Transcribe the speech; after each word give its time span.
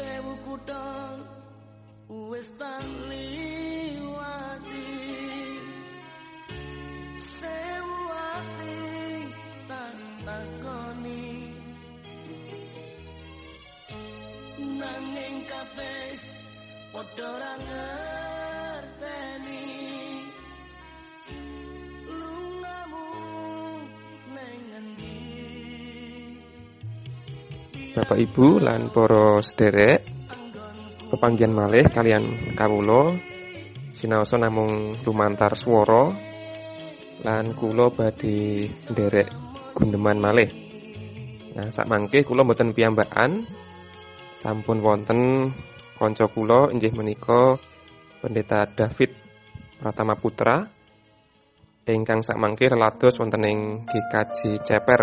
sewu 0.00 0.32
kutha 0.44 0.84
wis 2.30 2.48
tak 2.60 2.84
liwati. 3.10 4.88
Sewu 7.36 7.98
ati 8.32 8.80
tak 9.68 9.96
takoni. 10.24 11.28
Nanging 14.80 15.38
kabeh 15.50 16.16
padha 16.92 17.26
ora 17.36 17.52
Bapak 28.00 28.16
Ibu 28.16 28.64
lan 28.64 28.88
para 28.88 29.44
sederek 29.44 30.00
pepanggihan 31.12 31.52
malih 31.52 31.84
kalian 31.84 32.56
kawula 32.56 33.12
sinaosa 33.92 34.40
namung 34.40 34.96
lumantar 35.04 35.52
swara 35.52 36.08
lan 37.20 37.52
kula 37.52 37.92
badhe 37.92 38.72
nderek 38.88 39.28
gundeman 39.76 40.16
malih. 40.16 40.48
Nah, 41.52 41.68
sak 41.68 41.92
mangke 41.92 42.24
kula 42.24 42.40
mboten 42.40 42.72
piyambakan 42.72 43.44
sampun 44.32 44.80
wonten 44.80 45.52
kanca 46.00 46.24
kula 46.32 46.72
inggih 46.72 46.96
menika 46.96 47.60
Pendeta 48.24 48.64
David 48.64 49.12
Pratama 49.76 50.16
Putra 50.16 50.64
ingkang 51.84 52.24
sak 52.24 52.40
mangke 52.40 52.64
relados 52.64 53.20
wonten 53.20 53.44
ing 53.44 53.84
GKJ 53.84 54.64
Ceper 54.64 55.02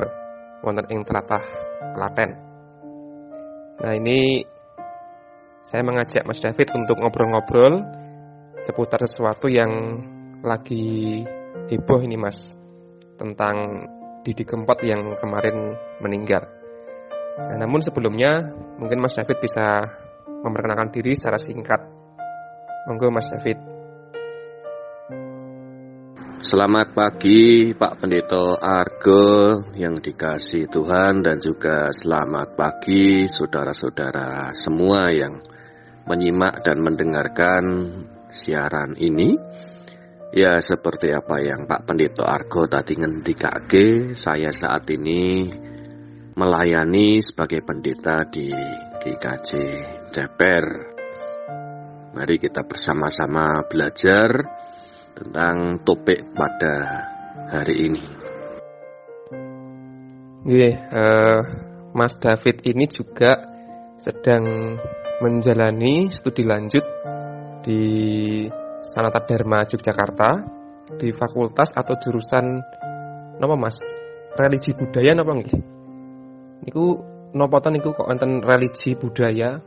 wonten 0.66 0.90
ing 0.90 1.05
tlatah 1.05 1.46
Klaten. 1.94 2.47
Nah 3.77 3.94
ini 3.94 4.41
saya 5.62 5.84
mengajak 5.84 6.23
Mas 6.23 6.40
David 6.40 6.71
untuk 6.74 6.98
ngobrol-ngobrol 6.98 7.84
seputar 8.57 9.05
sesuatu 9.05 9.52
yang 9.52 9.70
lagi 10.41 11.21
heboh 11.70 11.99
ini 12.02 12.18
Mas 12.18 12.55
tentang 13.20 13.85
Didi 14.24 14.43
Kempot 14.43 14.79
yang 14.82 15.13
kemarin 15.20 15.76
meninggal. 16.02 16.48
Nah, 17.37 17.57
namun 17.62 17.85
sebelumnya 17.85 18.49
mungkin 18.82 18.98
Mas 18.98 19.13
David 19.13 19.37
bisa 19.40 19.85
memperkenalkan 20.41 20.90
diri 20.90 21.13
secara 21.13 21.37
singkat. 21.37 21.82
Monggo 22.90 23.13
Mas 23.13 23.30
David. 23.30 23.77
Selamat 26.38 26.93
pagi 26.93 27.74
Pak 27.74 27.98
Pendeta 27.98 28.62
Argo 28.62 29.57
yang 29.74 29.98
dikasih 29.98 30.70
Tuhan 30.70 31.26
dan 31.26 31.41
juga 31.41 31.90
selamat 31.90 32.54
pagi 32.54 33.26
saudara-saudara 33.26 34.54
semua 34.54 35.10
yang 35.10 35.41
menyimak 36.05 36.62
dan 36.62 36.77
mendengarkan 36.85 37.90
siaran 38.30 38.93
ini. 39.02 39.34
Ya 40.30 40.62
seperti 40.62 41.10
apa 41.10 41.41
yang 41.41 41.65
Pak 41.65 41.90
Pendeta 41.90 42.30
Argo 42.30 42.70
tadi 42.70 43.02
ngendikake, 43.02 44.13
saya 44.13 44.54
saat 44.54 44.85
ini 44.93 45.49
melayani 46.38 47.18
sebagai 47.18 47.65
pendeta 47.65 48.21
di 48.30 48.54
GKJ 49.02 49.49
Ceper. 50.13 50.65
Mari 52.13 52.38
kita 52.38 52.62
bersama-sama 52.62 53.65
belajar 53.65 54.57
tentang 55.18 55.82
topik 55.82 56.29
pada 56.37 56.73
hari 57.49 57.90
ini. 57.90 58.05
Nggih, 60.46 60.76
eh, 60.77 61.40
Mas 61.98 62.13
David 62.21 62.62
ini 62.70 62.85
juga 62.85 63.34
sedang 63.98 64.78
menjalani 65.18 66.13
studi 66.13 66.46
lanjut 66.46 66.85
di 67.66 67.81
Sanata 68.85 69.25
Dharma 69.25 69.66
Yogyakarta 69.66 70.29
di 71.02 71.09
fakultas 71.12 71.74
atau 71.74 71.97
jurusan 71.97 72.46
napa 73.42 73.56
Mas? 73.58 73.81
Religi 74.38 74.78
budaya 74.78 75.18
napa 75.18 75.34
nggih? 75.34 75.58
Niku 76.63 76.86
napa 77.34 77.58
to 77.66 77.74
niku 77.74 77.97
kok 77.97 78.08
enten 78.08 78.46
religi 78.46 78.94
budaya? 78.94 79.58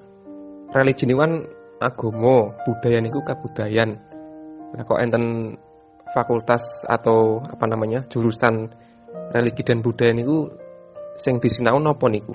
Religi 0.70 1.04
niku 1.10 1.18
kan 1.26 1.34
agama, 1.82 2.54
budaya 2.62 3.02
niku 3.02 3.20
kabudayan. 3.26 4.09
Nah, 4.70 4.82
kok 4.86 5.00
enten 5.02 5.56
fakultas 6.14 6.82
atau 6.86 7.42
apa 7.42 7.66
namanya 7.66 8.06
jurusan 8.06 8.70
religi 9.34 9.62
dan 9.66 9.82
budaya 9.82 10.14
niku 10.14 10.50
sing 11.18 11.38
disinau 11.42 11.78
napa 11.78 12.06
niku? 12.10 12.34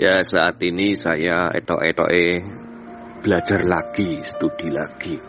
Ya 0.00 0.24
saat 0.24 0.56
ini 0.64 0.96
saya 0.96 1.52
etok-etoke 1.52 2.40
belajar 3.22 3.60
lagi, 3.62 4.24
studi 4.24 4.72
lagi 4.72 5.20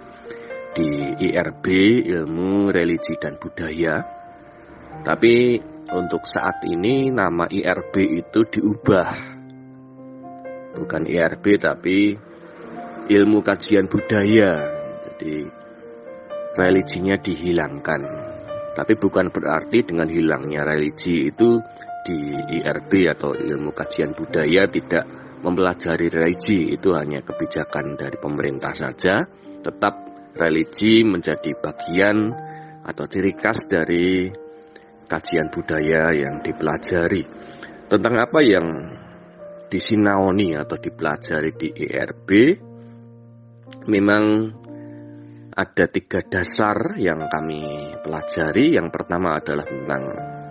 di 0.74 0.90
IRB 1.30 1.66
Ilmu 2.10 2.74
Religi 2.74 3.14
dan 3.22 3.38
Budaya. 3.38 4.02
Tapi 5.04 5.62
untuk 5.94 6.26
saat 6.26 6.66
ini 6.66 7.14
nama 7.14 7.46
IRB 7.46 8.24
itu 8.24 8.42
diubah. 8.50 9.12
Bukan 10.74 11.04
IRB 11.06 11.46
tapi 11.62 12.18
Ilmu 13.04 13.44
Kajian 13.44 13.92
Budaya. 13.92 14.56
Jadi 15.04 15.44
religinya 16.56 17.20
dihilangkan. 17.20 18.02
Tapi 18.74 18.94
bukan 18.96 19.28
berarti 19.30 19.84
dengan 19.84 20.08
hilangnya 20.08 20.64
religi 20.64 21.30
itu 21.30 21.60
di 22.04 22.32
IRB 22.32 23.12
atau 23.12 23.36
Ilmu 23.36 23.76
Kajian 23.76 24.16
Budaya 24.16 24.66
tidak 24.72 25.04
mempelajari 25.44 26.08
religi 26.08 26.72
itu 26.72 26.96
hanya 26.96 27.20
kebijakan 27.20 28.00
dari 28.00 28.16
pemerintah 28.16 28.72
saja, 28.72 29.28
tetap 29.60 29.94
religi 30.40 31.04
menjadi 31.04 31.52
bagian 31.60 32.32
atau 32.88 33.06
ciri 33.06 33.36
khas 33.36 33.68
dari 33.68 34.32
kajian 35.12 35.52
budaya 35.52 36.16
yang 36.16 36.40
dipelajari. 36.40 37.28
Tentang 37.92 38.16
apa 38.18 38.40
yang 38.42 38.68
disinaoni 39.68 40.56
atau 40.58 40.80
dipelajari 40.80 41.52
di 41.54 41.70
IRB, 41.70 42.30
memang 43.90 44.54
ada 45.54 45.86
tiga 45.86 46.26
dasar 46.26 46.98
yang 46.98 47.30
kami 47.30 47.94
pelajari. 48.02 48.74
Yang 48.74 48.90
pertama 48.90 49.38
adalah 49.38 49.66
tentang 49.70 50.04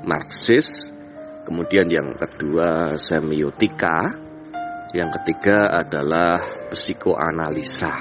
Marxis, 0.07 0.95
kemudian 1.43 1.91
yang 1.91 2.15
kedua 2.15 2.95
semiotika, 2.95 4.15
yang 4.95 5.11
ketiga 5.21 5.83
adalah 5.83 6.69
psikoanalisa. 6.71 7.95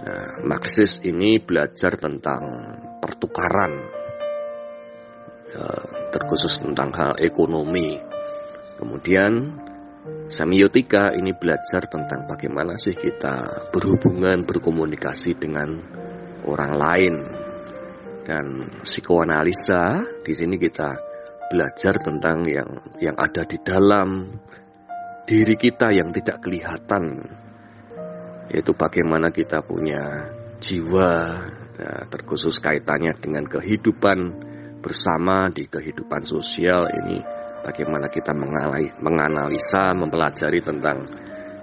Nah, 0.00 0.40
Marxis 0.48 1.04
ini 1.04 1.36
belajar 1.36 2.00
tentang 2.00 2.40
pertukaran, 3.04 3.72
ya, 5.52 5.68
terkhusus 6.08 6.64
tentang 6.64 6.88
hal 6.96 7.12
ekonomi. 7.20 8.00
Kemudian 8.80 9.60
semiotika 10.30 11.10
ini 11.18 11.34
belajar 11.34 11.90
tentang 11.90 12.24
bagaimana 12.30 12.78
sih 12.78 12.94
kita 12.94 13.66
berhubungan, 13.74 14.46
berkomunikasi 14.46 15.34
dengan 15.34 15.74
orang 16.46 16.72
lain. 16.78 17.14
Dan 18.22 18.78
psikoanalisa 18.86 19.98
di 20.22 20.32
sini 20.38 20.54
kita 20.54 20.94
belajar 21.50 21.98
tentang 21.98 22.46
yang 22.46 22.70
yang 23.02 23.18
ada 23.18 23.42
di 23.42 23.58
dalam 23.58 24.38
diri 25.26 25.58
kita 25.58 25.90
yang 25.90 26.14
tidak 26.14 26.38
kelihatan 26.38 27.26
yaitu 28.50 28.70
bagaimana 28.74 29.34
kita 29.34 29.62
punya 29.62 30.30
jiwa 30.62 31.10
ya, 31.74 32.06
terkhusus 32.06 32.58
kaitannya 32.62 33.18
dengan 33.18 33.46
kehidupan 33.46 34.18
bersama 34.78 35.50
di 35.50 35.66
kehidupan 35.66 36.22
sosial 36.22 36.86
ini 37.02 37.18
bagaimana 37.64 38.06
kita 38.08 38.32
mengalai, 38.32 38.92
menganalisa 39.00 39.92
mempelajari 39.96 40.60
tentang 40.64 41.04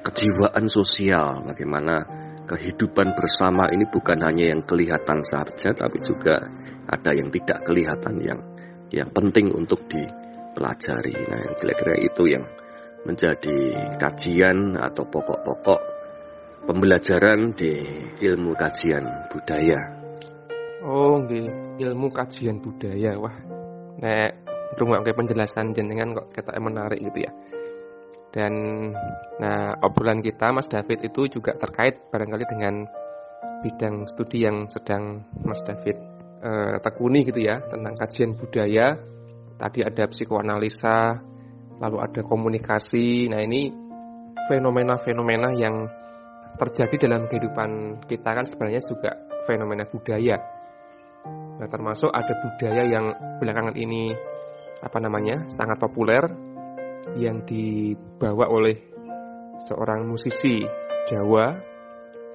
kejiwaan 0.05 0.65
sosial 0.71 1.43
bagaimana 1.43 2.05
kehidupan 2.47 3.11
bersama 3.11 3.67
ini 3.75 3.85
bukan 3.91 4.23
hanya 4.23 4.55
yang 4.55 4.63
kelihatan 4.63 5.19
saja 5.25 5.75
tapi 5.75 5.99
juga 5.99 6.47
ada 6.87 7.11
yang 7.11 7.27
tidak 7.27 7.59
kelihatan 7.67 8.15
yang 8.23 8.39
yang 8.87 9.11
penting 9.11 9.51
untuk 9.51 9.83
dipelajari 9.91 11.27
nah 11.27 11.43
kira-kira 11.59 11.95
itu 11.99 12.23
yang 12.31 12.47
menjadi 13.03 13.57
kajian 13.99 14.79
atau 14.79 15.03
pokok-pokok 15.11 15.97
pembelajaran 16.67 17.55
di 17.55 17.71
ilmu 18.19 18.51
kajian 18.59 19.31
budaya. 19.31 19.79
Oh, 20.83 21.15
nggih, 21.23 21.47
ilmu 21.79 22.11
kajian 22.11 22.59
budaya. 22.59 23.15
Wah, 23.15 23.35
nek 24.03 24.31
rungokke 24.77 25.11
penjelasan 25.17 25.73
jenengan 25.73 26.13
kok 26.13 26.29
ketok 26.31 26.57
menarik 26.61 27.01
gitu 27.01 27.25
ya. 27.25 27.31
Dan 28.31 28.53
nah, 29.41 29.73
obrolan 29.81 30.21
kita 30.21 30.53
Mas 30.53 30.69
David 30.69 31.09
itu 31.09 31.25
juga 31.39 31.57
terkait 31.57 32.11
barangkali 32.13 32.45
dengan 32.45 32.85
bidang 33.65 34.05
studi 34.05 34.45
yang 34.45 34.69
sedang 34.69 35.25
Mas 35.41 35.57
David 35.65 35.97
eh, 36.45 36.77
tekuni 36.77 37.25
gitu 37.25 37.41
ya 37.41 37.57
tentang 37.65 37.97
kajian 37.97 38.37
budaya. 38.37 38.93
Tadi 39.57 39.81
ada 39.81 40.05
psikoanalisa, 40.05 41.17
lalu 41.81 41.97
ada 41.97 42.21
komunikasi. 42.21 43.25
Nah, 43.33 43.41
ini 43.41 43.73
fenomena-fenomena 44.45 45.57
yang 45.57 45.89
terjadi 46.61 47.09
dalam 47.09 47.25
kehidupan 47.25 48.01
kita 48.05 48.29
kan 48.37 48.45
sebenarnya 48.45 48.81
juga 48.85 49.17
fenomena 49.49 49.89
budaya. 49.89 50.37
Nah, 51.57 51.65
termasuk 51.65 52.13
ada 52.13 52.33
budaya 52.37 52.83
yang 52.85 53.05
belakangan 53.41 53.73
ini 53.73 54.13
apa 54.81 54.97
namanya 55.01 55.49
sangat 55.49 55.81
populer 55.81 56.23
yang 57.17 57.45
dibawa 57.47 58.51
oleh 58.51 58.77
seorang 59.63 60.05
musisi 60.05 60.61
Jawa 61.07 61.55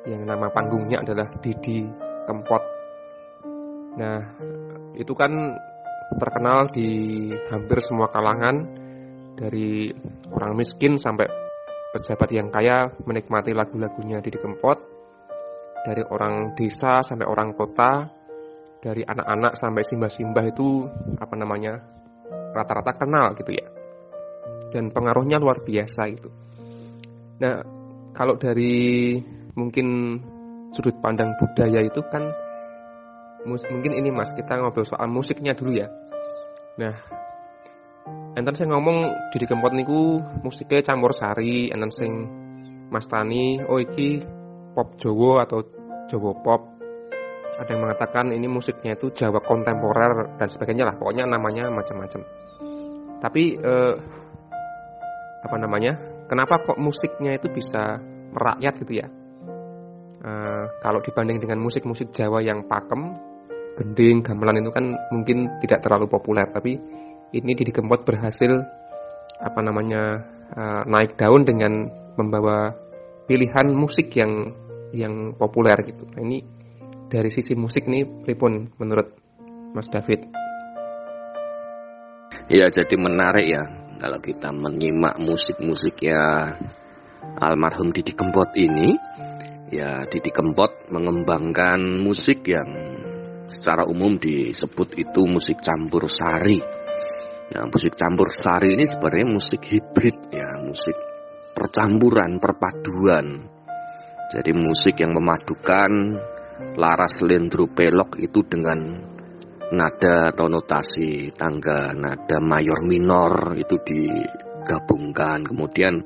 yang 0.09 0.25
nama 0.27 0.49
panggungnya 0.51 1.05
adalah 1.05 1.29
Didi 1.39 1.85
Kempot. 2.25 2.63
Nah, 4.01 4.19
itu 4.97 5.13
kan 5.13 5.55
terkenal 6.17 6.73
di 6.73 7.31
hampir 7.53 7.79
semua 7.85 8.09
kalangan 8.09 8.67
dari 9.37 9.93
orang 10.33 10.57
miskin 10.57 10.97
sampai 10.97 11.29
pejabat 11.93 12.29
yang 12.33 12.49
kaya 12.49 12.89
menikmati 13.05 13.53
lagu-lagunya 13.53 14.25
Didi 14.25 14.41
Kempot 14.41 14.81
dari 15.85 16.03
orang 16.09 16.57
desa 16.57 17.05
sampai 17.05 17.27
orang 17.29 17.53
kota 17.53 18.09
dari 18.83 19.07
anak-anak 19.07 19.55
sampai 19.55 19.83
simbah-simbah 19.87 20.45
itu 20.49 20.89
apa 21.21 21.35
namanya 21.39 22.02
rata-rata 22.53 22.93
kenal 22.97 23.35
gitu 23.37 23.53
ya. 23.57 23.67
Dan 24.73 24.93
pengaruhnya 24.93 25.41
luar 25.41 25.65
biasa 25.65 26.03
itu. 26.09 26.29
Nah 27.41 27.61
kalau 28.13 28.37
dari 28.37 29.19
mungkin 29.57 30.21
sudut 30.73 30.97
pandang 31.05 31.37
budaya 31.37 31.85
itu 31.85 32.01
kan 32.09 32.33
mungkin 33.45 33.93
ini 33.93 34.09
mas 34.15 34.33
kita 34.33 34.57
ngobrol 34.57 34.87
soal 34.87 35.09
musiknya 35.11 35.53
dulu 35.53 35.77
ya. 35.77 35.89
Nah 36.81 36.95
enten 38.33 38.55
saya 38.57 38.73
ngomong 38.73 39.29
di 39.35 39.45
Kempot 39.45 39.77
niku 39.77 40.21
musiknya 40.41 40.81
campur 40.81 41.13
sari 41.13 41.69
enten 41.69 41.93
sing 41.93 42.13
Mas 42.93 43.09
Tani 43.09 43.61
oh 43.65 43.81
iki 43.81 44.21
pop 44.77 44.97
Jawa 45.01 45.49
atau 45.49 45.65
Jawa 46.09 46.33
pop 46.45 46.72
ada 47.63 47.71
yang 47.79 47.83
mengatakan 47.87 48.35
ini 48.35 48.47
musiknya 48.51 48.99
itu 48.99 49.15
Jawa 49.15 49.39
kontemporer 49.41 50.37
dan 50.37 50.49
sebagainya 50.51 50.91
lah. 50.91 50.95
Pokoknya 50.99 51.25
namanya 51.31 51.71
macam-macam. 51.71 52.21
Tapi 53.23 53.43
eh, 53.57 53.95
apa 55.43 55.57
namanya? 55.59 55.97
Kenapa 56.27 56.65
kok 56.65 56.81
musiknya 56.81 57.37
itu 57.37 57.47
bisa 57.53 58.03
merakyat 58.35 58.75
gitu 58.83 58.93
ya? 58.99 59.07
Eh, 60.23 60.65
kalau 60.83 60.99
dibanding 61.03 61.39
dengan 61.39 61.63
musik-musik 61.63 62.11
Jawa 62.11 62.43
yang 62.43 62.67
pakem 62.67 63.15
gending 63.73 64.21
gamelan 64.21 64.61
itu 64.61 64.71
kan 64.71 64.95
mungkin 65.11 65.59
tidak 65.65 65.83
terlalu 65.87 66.11
populer. 66.11 66.47
Tapi 66.51 66.77
ini 67.33 67.53
Didi 67.57 67.73
Kempot 67.73 68.05
berhasil 68.05 68.53
apa 69.43 69.61
namanya 69.65 70.23
uh, 70.55 70.83
naik 70.87 71.17
daun 71.17 71.43
dengan 71.43 71.89
membawa 72.15 72.77
pilihan 73.25 73.73
musik 73.73 74.13
yang 74.13 74.53
yang 74.93 75.33
populer 75.35 75.81
gitu. 75.89 76.05
Nah, 76.13 76.21
ini 76.21 76.45
dari 77.13 77.29
sisi 77.29 77.53
musik 77.53 77.85
nih 77.85 78.25
pripun 78.25 78.73
menurut 78.81 79.13
Mas 79.77 79.93
David? 79.93 80.33
Ya 82.49 82.73
jadi 82.73 82.97
menarik 82.97 83.45
ya 83.45 83.63
kalau 84.01 84.17
kita 84.25 84.49
menyimak 84.57 85.21
musik-musiknya 85.21 86.57
almarhum 87.37 87.93
Didi 87.93 88.17
Kempot 88.17 88.57
ini 88.57 88.97
ya 89.69 90.09
Didi 90.09 90.33
Kempot 90.33 90.89
mengembangkan 90.89 92.01
musik 92.01 92.49
yang 92.49 92.73
secara 93.53 93.85
umum 93.85 94.17
disebut 94.17 94.97
itu 94.97 95.29
musik 95.29 95.61
campur 95.61 96.09
sari 96.09 96.81
Nah, 97.53 97.69
musik 97.69 97.93
campur 97.93 98.33
sari 98.33 98.73
ini 98.73 98.89
sebenarnya 98.89 99.29
musik 99.29 99.61
hibrid 99.69 100.33
ya, 100.33 100.57
musik 100.65 100.97
percampuran, 101.53 102.41
perpaduan. 102.41 103.45
Jadi 104.33 104.57
musik 104.57 104.97
yang 105.05 105.13
memadukan 105.13 106.17
laras 106.77 107.21
lendro 107.25 107.69
pelok 107.69 108.17
itu 108.19 108.43
dengan 108.47 108.79
nada 109.73 110.29
atau 110.29 110.53
notasi 110.53 111.33
tangga 111.33 111.97
nada 111.97 112.39
mayor 112.39 112.85
minor 112.85 113.57
itu 113.57 113.81
digabungkan. 113.81 115.45
Kemudian 115.49 116.05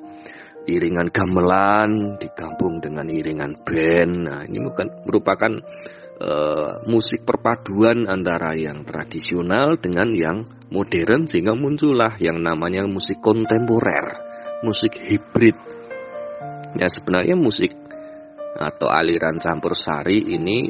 iringan 0.66 1.08
gamelan 1.14 2.18
digabung 2.18 2.82
dengan 2.82 3.06
iringan 3.06 3.58
band. 3.62 4.12
Nah, 4.26 4.42
ini 4.46 4.58
bukan 4.62 5.06
merupakan 5.06 5.52
uh, 6.20 6.82
musik 6.90 7.22
perpaduan 7.22 8.10
antara 8.10 8.54
yang 8.58 8.82
tradisional 8.82 9.78
dengan 9.78 10.10
yang 10.10 10.36
modern 10.70 11.30
sehingga 11.30 11.54
muncullah 11.54 12.18
yang 12.18 12.42
namanya 12.42 12.84
musik 12.90 13.22
kontemporer, 13.22 14.18
musik 14.66 14.98
hibrid. 14.98 15.56
Ya 16.76 16.92
sebenarnya 16.92 17.38
musik 17.38 17.85
atau 18.56 18.88
aliran 18.88 19.36
campur 19.36 19.76
sari 19.76 20.24
ini 20.24 20.68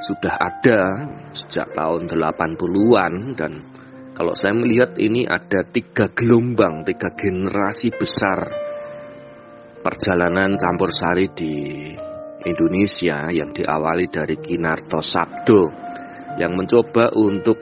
sudah 0.00 0.34
ada 0.38 0.80
sejak 1.34 1.76
tahun 1.76 2.08
80-an 2.08 3.12
dan 3.36 3.52
kalau 4.16 4.36
saya 4.36 4.52
melihat 4.52 4.96
ini 5.00 5.24
ada 5.24 5.64
tiga 5.64 6.12
gelombang, 6.12 6.84
tiga 6.84 7.12
generasi 7.14 7.92
besar 7.94 8.52
perjalanan 9.80 10.60
campur 10.60 10.92
sari 10.92 11.32
di 11.32 11.54
Indonesia 12.40 13.28
yang 13.28 13.52
diawali 13.52 14.08
dari 14.08 14.36
Kinarto 14.40 15.04
Sabdo 15.04 15.68
yang 16.40 16.56
mencoba 16.56 17.12
untuk 17.16 17.60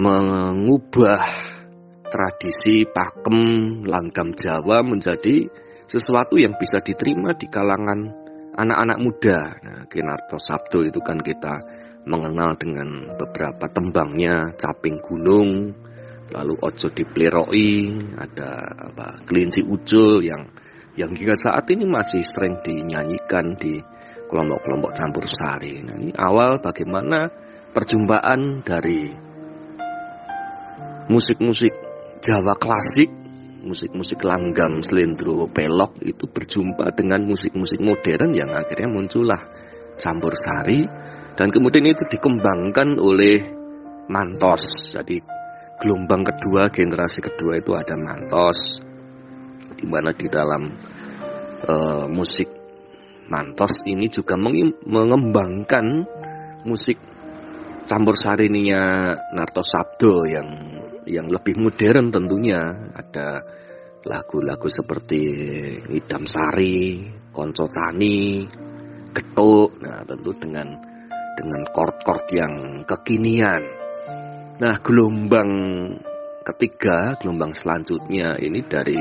mengubah 0.00 1.20
tradisi 2.08 2.88
pakem 2.88 3.80
langgam 3.84 4.32
Jawa 4.32 4.80
menjadi 4.80 5.44
sesuatu 5.90 6.38
yang 6.38 6.54
bisa 6.54 6.78
diterima 6.78 7.34
di 7.34 7.50
kalangan 7.50 8.14
anak-anak 8.54 8.98
muda. 9.02 9.40
Nah, 9.58 9.82
Kinarto 9.90 10.38
Sabdo 10.38 10.86
itu 10.86 11.02
kan 11.02 11.18
kita 11.18 11.58
mengenal 12.06 12.54
dengan 12.54 13.18
beberapa 13.18 13.66
tembangnya 13.66 14.54
Caping 14.54 15.02
Gunung, 15.02 15.74
lalu 16.30 16.54
Ojo 16.62 16.88
Dipleroi, 16.94 17.90
ada 18.14 18.62
apa 18.94 19.18
Kelinci 19.26 19.66
Ucul 19.66 20.22
yang 20.22 20.46
yang 20.94 21.10
hingga 21.10 21.34
saat 21.34 21.66
ini 21.74 21.86
masih 21.86 22.22
sering 22.22 22.62
dinyanyikan 22.62 23.58
di 23.58 23.78
kelompok-kelompok 24.30 24.94
campur 24.94 25.26
sari. 25.26 25.82
Nah, 25.82 25.98
ini 25.98 26.14
awal 26.14 26.62
bagaimana 26.62 27.26
perjumpaan 27.74 28.62
dari 28.62 29.10
musik-musik 31.10 31.74
Jawa 32.20 32.54
klasik, 32.54 33.08
musik-musik 33.60 34.24
langgam, 34.24 34.80
selendro, 34.80 35.48
pelok 35.52 36.00
itu 36.00 36.24
berjumpa 36.26 36.96
dengan 36.96 37.24
musik-musik 37.28 37.80
modern 37.80 38.32
yang 38.32 38.50
akhirnya 38.50 38.88
muncullah 38.88 39.40
campur 40.00 40.32
sari 40.34 40.80
dan 41.36 41.48
kemudian 41.52 41.88
itu 41.88 42.08
dikembangkan 42.08 42.96
oleh 42.96 43.38
mantos. 44.08 44.96
Jadi 44.96 45.20
gelombang 45.80 46.24
kedua, 46.24 46.68
generasi 46.72 47.20
kedua 47.20 47.60
itu 47.60 47.72
ada 47.76 47.96
mantos 47.96 48.80
di 49.76 49.86
mana 49.88 50.12
di 50.12 50.26
dalam 50.28 50.68
uh, 51.64 52.04
musik 52.10 52.48
mantos 53.30 53.86
ini 53.86 54.10
juga 54.10 54.34
mengembangkan 54.36 55.86
musik 56.66 56.98
campur 57.86 58.18
sarinya 58.18 59.14
Narto 59.32 59.64
Sabdo 59.64 60.26
yang 60.26 60.48
yang 61.10 61.26
lebih 61.28 61.58
modern 61.58 62.14
tentunya. 62.14 62.62
Ada 62.94 63.42
lagu-lagu 64.06 64.70
seperti 64.70 65.20
Idam 65.92 66.24
Sari, 66.24 67.04
Konco 67.34 67.68
Tani, 67.68 68.46
Getuk, 69.10 69.82
nah 69.82 70.06
tentu 70.06 70.30
dengan 70.38 70.70
dengan 71.36 71.62
chord-chord 71.68 72.24
yang 72.32 72.54
kekinian. 72.86 73.62
Nah 74.60 74.74
gelombang 74.80 75.50
ketiga, 76.46 77.18
gelombang 77.18 77.52
selanjutnya 77.52 78.38
ini 78.40 78.60
dari 78.64 79.00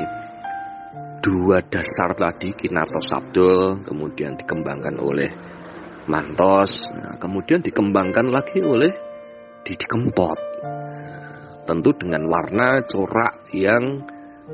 dua 1.19 1.59
dasar 1.59 2.15
tadi 2.15 2.55
Kinarto 2.55 3.03
Sabdo 3.03 3.83
kemudian 3.83 4.39
dikembangkan 4.39 4.95
oleh 5.03 5.31
Mantos, 6.09 6.89
nah, 6.89 7.21
kemudian 7.21 7.61
dikembangkan 7.61 8.33
lagi 8.33 8.65
oleh 8.65 8.89
Didi 9.61 9.85
Kempot 9.85 10.39
tentu 11.69 11.93
dengan 11.93 12.25
warna 12.25 12.81
corak 12.81 13.53
yang 13.53 14.01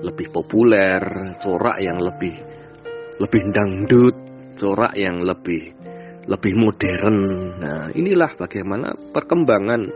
lebih 0.04 0.28
populer, 0.36 1.00
corak 1.40 1.80
yang 1.80 2.04
lebih 2.04 2.36
lebih 3.16 3.42
dangdut, 3.56 4.16
corak 4.60 4.92
yang 5.00 5.24
lebih 5.24 5.72
lebih 6.28 6.54
modern. 6.60 7.18
Nah, 7.56 7.88
inilah 7.96 8.36
bagaimana 8.36 8.92
perkembangan 8.92 9.88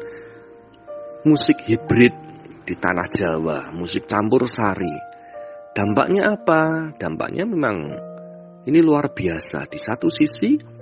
musik 1.28 1.68
hibrid 1.68 2.16
di 2.64 2.80
tanah 2.80 3.12
Jawa, 3.12 3.76
musik 3.76 4.08
campur 4.08 4.48
sari. 4.48 4.96
Dampaknya 5.76 6.40
apa? 6.40 6.96
Dampaknya 6.96 7.44
memang 7.44 7.78
ini 8.64 8.80
luar 8.80 9.12
biasa. 9.12 9.68
Di 9.68 9.76
satu 9.76 10.08
sisi 10.08 10.79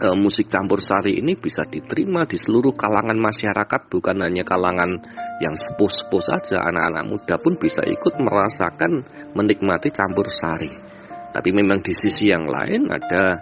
e, 0.00 0.06
musik 0.16 0.48
campur 0.48 0.80
sari 0.80 1.20
ini 1.20 1.36
bisa 1.36 1.68
diterima 1.68 2.24
di 2.24 2.40
seluruh 2.40 2.72
kalangan 2.72 3.16
masyarakat 3.16 3.80
bukan 3.92 4.16
hanya 4.24 4.44
kalangan 4.46 5.00
yang 5.44 5.54
sepuh-sepuh 5.56 6.22
saja. 6.22 6.64
Anak-anak 6.64 7.04
muda 7.08 7.34
pun 7.36 7.56
bisa 7.60 7.84
ikut 7.84 8.20
merasakan 8.20 9.04
menikmati 9.36 9.92
campur 9.92 10.32
sari. 10.32 10.72
Tapi 11.30 11.50
memang 11.54 11.84
di 11.84 11.94
sisi 11.94 12.32
yang 12.32 12.48
lain 12.48 12.90
ada 12.90 13.38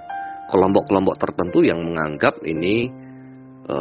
kelompok-kelompok 0.48 1.16
tertentu 1.16 1.64
yang 1.64 1.80
menganggap 1.80 2.42
ini 2.44 2.90
e, 3.64 3.78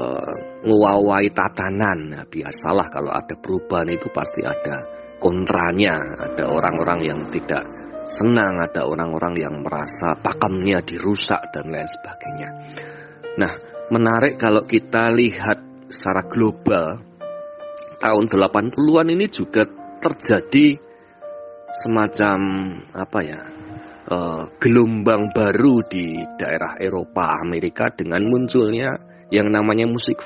ngewawai 0.63 1.27
tatanan. 1.33 1.99
Nah, 2.13 2.23
biasalah 2.27 2.87
kalau 2.93 3.11
ada 3.11 3.35
perubahan 3.35 3.89
itu 3.91 4.07
pasti 4.13 4.45
ada 4.45 4.97
kontranya 5.17 5.97
ada 5.97 6.45
orang-orang 6.45 6.99
yang 7.01 7.19
tidak 7.33 7.65
senang, 8.07 8.63
ada 8.63 8.87
orang-orang 8.87 9.35
yang 9.35 9.55
merasa 9.61 10.15
pakemnya 10.15 10.79
dirusak 10.79 11.51
dan 11.51 11.67
lain 11.67 11.87
sebagainya. 11.87 12.49
Nah, 13.37 13.53
menarik 13.91 14.39
kalau 14.39 14.63
kita 14.63 15.11
lihat 15.11 15.87
secara 15.91 16.25
global 16.25 17.03
tahun 17.99 18.25
80-an 18.31 19.07
ini 19.11 19.25
juga 19.27 19.67
terjadi 19.99 20.79
semacam 21.71 22.39
apa 22.95 23.19
ya? 23.21 23.41
Uh, 24.07 24.47
gelombang 24.63 25.35
baru 25.35 25.83
di 25.83 26.15
daerah 26.39 26.79
Eropa, 26.79 27.43
Amerika 27.43 27.91
dengan 27.91 28.23
munculnya 28.23 28.95
yang 29.27 29.51
namanya 29.51 29.83
musik 29.83 30.23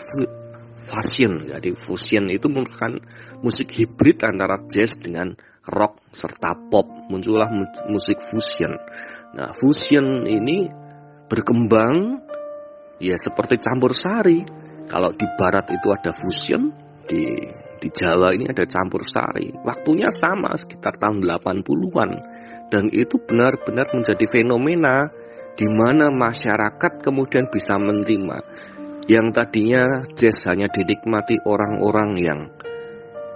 fusion. 0.86 1.50
Jadi 1.50 1.74
fusion 1.74 2.30
itu 2.30 2.46
merupakan 2.46 3.02
musik 3.42 3.74
hibrid 3.74 4.22
antara 4.22 4.62
jazz 4.70 5.02
dengan 5.02 5.34
rock 5.68 6.02
serta 6.10 6.58
pop 6.58 7.10
muncullah 7.12 7.50
musik 7.90 8.18
fusion. 8.22 8.74
Nah, 9.38 9.54
fusion 9.54 10.26
ini 10.26 10.68
berkembang 11.30 12.26
ya 12.98 13.18
seperti 13.18 13.62
campur 13.62 13.94
sari. 13.94 14.42
Kalau 14.90 15.14
di 15.16 15.24
barat 15.40 15.72
itu 15.72 15.88
ada 15.94 16.12
fusion, 16.12 16.74
di 17.08 17.24
di 17.82 17.90
Jawa 17.90 18.36
ini 18.36 18.46
ada 18.46 18.68
campur 18.68 19.08
sari. 19.08 19.50
Waktunya 19.50 20.14
sama 20.14 20.54
sekitar 20.54 21.02
tahun 21.02 21.26
80-an 21.26 22.12
dan 22.70 22.92
itu 22.94 23.18
benar-benar 23.18 23.90
menjadi 23.96 24.26
fenomena 24.30 25.10
di 25.58 25.68
mana 25.68 26.14
masyarakat 26.14 27.04
kemudian 27.04 27.52
bisa 27.52 27.76
menerima 27.76 28.38
yang 29.10 29.34
tadinya 29.34 30.06
jazz 30.16 30.46
hanya 30.48 30.70
dinikmati 30.72 31.42
orang-orang 31.44 32.10
yang 32.22 32.40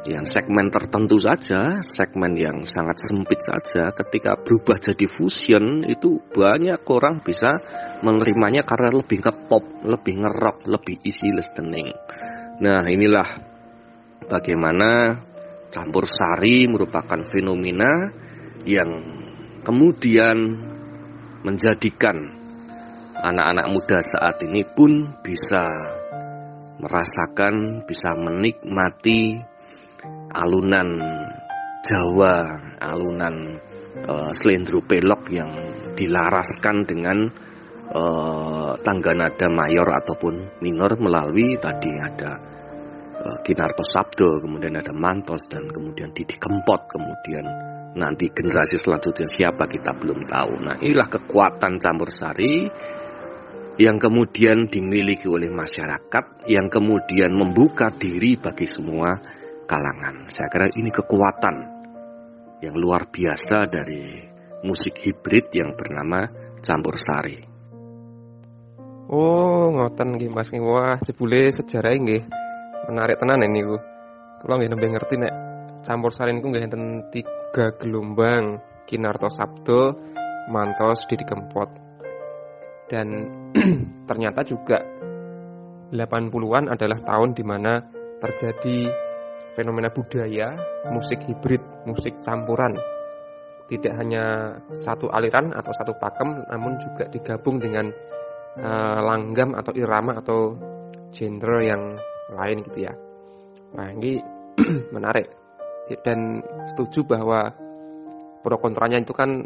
yang 0.05 0.29
segmen 0.29 0.69
tertentu 0.69 1.17
saja, 1.17 1.81
segmen 1.81 2.38
yang 2.38 2.62
sangat 2.62 3.01
sempit 3.01 3.41
saja, 3.41 3.89
ketika 3.89 4.38
berubah 4.38 4.77
jadi 4.77 5.09
fusion 5.09 5.81
itu 5.81 6.21
banyak 6.29 6.77
orang 6.85 7.25
bisa 7.25 7.57
menerimanya 8.05 8.62
karena 8.62 8.93
lebih 8.93 9.17
ke 9.25 9.33
pop, 9.50 9.65
lebih 9.81 10.21
ngerok, 10.21 10.69
lebih 10.69 11.01
easy 11.01 11.33
listening. 11.33 11.89
Nah 12.62 12.85
inilah 12.85 13.25
bagaimana 14.29 15.17
campur 15.74 16.05
sari 16.05 16.69
merupakan 16.69 17.25
fenomena 17.25 18.13
yang 18.62 18.89
kemudian 19.65 20.38
menjadikan 21.41 22.29
anak-anak 23.25 23.67
muda 23.74 24.00
saat 24.05 24.38
ini 24.45 24.62
pun 24.69 25.17
bisa 25.25 25.65
merasakan, 26.77 27.88
bisa 27.89 28.13
menikmati 28.13 29.54
alunan 30.35 30.89
Jawa, 31.85 32.49
alunan 32.81 33.61
uh, 34.09 34.33
selendro 34.33 34.81
pelok 34.81 35.29
yang 35.29 35.53
dilaraskan 35.93 36.81
dengan 36.81 37.29
uh, 37.93 38.73
tangga 38.81 39.13
nada 39.13 39.47
mayor 39.53 39.85
ataupun 39.85 40.59
minor 40.65 40.97
melalui 40.97 41.61
tadi 41.61 41.93
ada 41.93 42.41
uh, 43.21 43.37
Kinarto 43.45 43.85
Sabdo, 43.85 44.41
kemudian 44.41 44.81
ada 44.81 44.97
Mantos 44.97 45.45
dan 45.45 45.69
kemudian 45.69 46.09
Didi 46.09 46.41
Kempot, 46.41 46.89
kemudian 46.89 47.45
nanti 47.93 48.33
generasi 48.33 48.81
selanjutnya 48.81 49.29
siapa 49.29 49.69
kita 49.69 49.93
belum 49.93 50.25
tahu. 50.25 50.57
Nah, 50.57 50.75
inilah 50.81 51.05
kekuatan 51.05 51.77
campur 51.77 52.09
sari 52.09 52.65
yang 53.77 54.01
kemudian 54.01 54.73
dimiliki 54.73 55.29
oleh 55.29 55.53
masyarakat, 55.53 56.49
yang 56.49 56.65
kemudian 56.65 57.29
membuka 57.29 57.93
diri 57.93 58.41
bagi 58.41 58.65
semua 58.65 59.21
kalangan. 59.65 60.29
Saya 60.29 60.48
kira 60.48 60.69
ini 60.74 60.93
kekuatan 60.93 61.55
yang 62.63 62.75
luar 62.77 63.10
biasa 63.12 63.67
dari 63.67 64.24
musik 64.63 64.98
hibrid 65.01 65.51
yang 65.53 65.77
bernama 65.77 66.25
campur 66.63 66.98
sari. 66.98 67.38
Oh, 69.05 69.69
ngoten 69.69 70.17
nggih 70.17 70.34
Mas 70.34 70.50
Wah, 70.50 70.98
jebule 70.98 71.53
sejarah 71.53 71.93
nggih 71.93 72.25
menarik 72.89 73.22
tenan 73.22 73.45
ini 73.45 73.62
Bu. 73.62 73.77
Kalau 74.41 74.57
nggih 74.57 74.69
nembe 74.74 74.88
ngerti 74.89 75.15
nek 75.22 75.34
campur 75.86 76.10
sari 76.10 76.34
niku 76.34 76.50
nggih 76.50 76.65
enten 76.65 77.13
tiga 77.13 77.77
gelombang, 77.77 78.57
Kinarto 78.89 79.29
Sabdo, 79.29 79.93
Mantos, 80.50 81.05
Didi 81.05 81.22
Kempot. 81.22 81.69
Dan 82.89 83.07
ternyata 84.10 84.41
juga 84.41 84.81
80-an 85.93 86.74
adalah 86.74 86.98
tahun 87.01 87.38
di 87.38 87.43
mana 87.45 87.81
terjadi 88.17 89.04
fenomena 89.55 89.89
budaya, 89.89 90.53
musik 90.91 91.24
hibrid, 91.25 91.63
musik 91.88 92.13
campuran. 92.21 92.75
Tidak 93.65 93.93
hanya 93.97 94.55
satu 94.77 95.09
aliran 95.09 95.50
atau 95.55 95.74
satu 95.74 95.97
pakem, 95.97 96.45
namun 96.53 96.77
juga 96.77 97.09
digabung 97.09 97.57
dengan 97.57 97.89
uh, 98.62 99.00
langgam 99.01 99.57
atau 99.57 99.74
irama 99.74 100.21
atau 100.21 100.53
genre 101.09 101.59
yang 101.65 101.97
lain 102.29 102.62
gitu 102.62 102.85
ya. 102.85 102.93
Nah 103.74 103.89
ini 103.89 104.21
menarik 104.95 105.31
dan 106.05 106.41
setuju 106.69 107.05
bahwa 107.05 107.53
pro 108.41 108.57
kontranya 108.62 109.01
itu 109.01 109.13
kan 109.13 109.45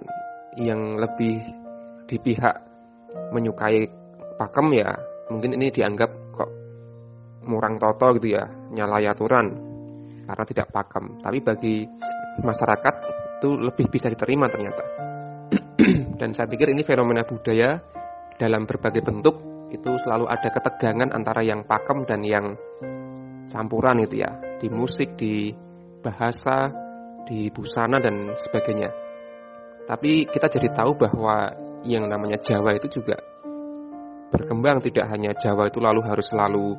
yang 0.59 0.99
lebih 0.99 1.39
di 2.07 2.17
pihak 2.19 2.55
menyukai 3.31 3.87
pakem 4.39 4.67
ya 4.75 4.95
mungkin 5.29 5.55
ini 5.59 5.67
dianggap 5.69 6.09
kok 6.33 6.51
murang 7.45 7.77
toto 7.77 8.15
gitu 8.17 8.39
ya 8.39 8.47
nyalai 8.71 9.05
aturan 9.05 9.68
karena 10.29 10.45
tidak 10.45 10.67
pakem. 10.69 11.17
Tapi 11.25 11.37
bagi 11.41 11.77
masyarakat 12.45 12.95
itu 13.41 13.49
lebih 13.57 13.89
bisa 13.89 14.13
diterima 14.13 14.45
ternyata. 14.45 14.83
Dan 16.21 16.37
saya 16.37 16.45
pikir 16.45 16.69
ini 16.69 16.85
fenomena 16.85 17.25
budaya 17.25 17.81
dalam 18.37 18.69
berbagai 18.69 19.01
bentuk 19.01 19.35
itu 19.73 19.89
selalu 20.05 20.29
ada 20.29 20.49
ketegangan 20.53 21.09
antara 21.13 21.45
yang 21.45 21.61
pakem 21.61 22.01
dan 22.09 22.25
yang 22.25 22.57
campuran 23.45 24.01
itu 24.01 24.17
ya 24.17 24.33
di 24.57 24.65
musik, 24.65 25.13
di 25.13 25.53
bahasa, 26.01 26.73
di 27.29 27.53
busana 27.53 28.01
dan 28.01 28.33
sebagainya. 28.33 28.89
Tapi 29.85 30.25
kita 30.25 30.49
jadi 30.49 30.73
tahu 30.73 30.97
bahwa 30.97 31.53
yang 31.85 32.09
namanya 32.09 32.41
Jawa 32.41 32.73
itu 32.81 32.89
juga 33.01 33.21
berkembang 34.33 34.81
tidak 34.81 35.05
hanya 35.09 35.37
Jawa 35.37 35.69
itu 35.69 35.77
lalu 35.77 36.01
harus 36.01 36.25
selalu 36.33 36.73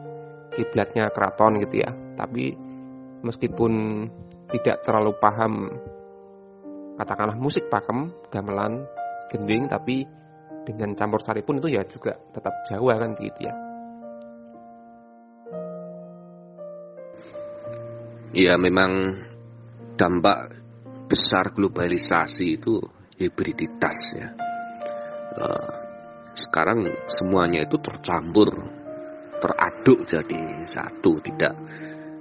kiblatnya 0.55 1.15
keraton 1.15 1.63
gitu 1.63 1.87
ya, 1.87 1.91
tapi 2.19 2.70
meskipun 3.23 3.73
tidak 4.51 4.83
terlalu 4.83 5.15
paham 5.21 5.53
katakanlah 7.01 7.37
musik 7.39 7.73
pakem, 7.73 8.13
gamelan, 8.29 8.85
gending 9.33 9.71
tapi 9.71 10.05
dengan 10.69 10.93
campur 10.93 11.25
sari 11.25 11.41
pun 11.41 11.57
itu 11.57 11.73
ya 11.73 11.83
juga 11.89 12.19
tetap 12.35 12.53
Jawa 12.69 13.01
kan 13.01 13.17
gitu 13.17 13.41
ya. 13.41 13.55
Ya 18.31 18.55
memang 18.61 19.19
dampak 19.99 20.55
besar 21.11 21.51
globalisasi 21.51 22.61
itu 22.61 22.79
hibriditas 23.19 23.99
ya. 24.15 24.29
Eh, 25.35 25.71
sekarang 26.39 26.95
semuanya 27.11 27.67
itu 27.67 27.83
tercampur, 27.83 28.55
teraduk 29.43 30.07
jadi 30.07 30.63
satu, 30.63 31.19
tidak 31.19 31.59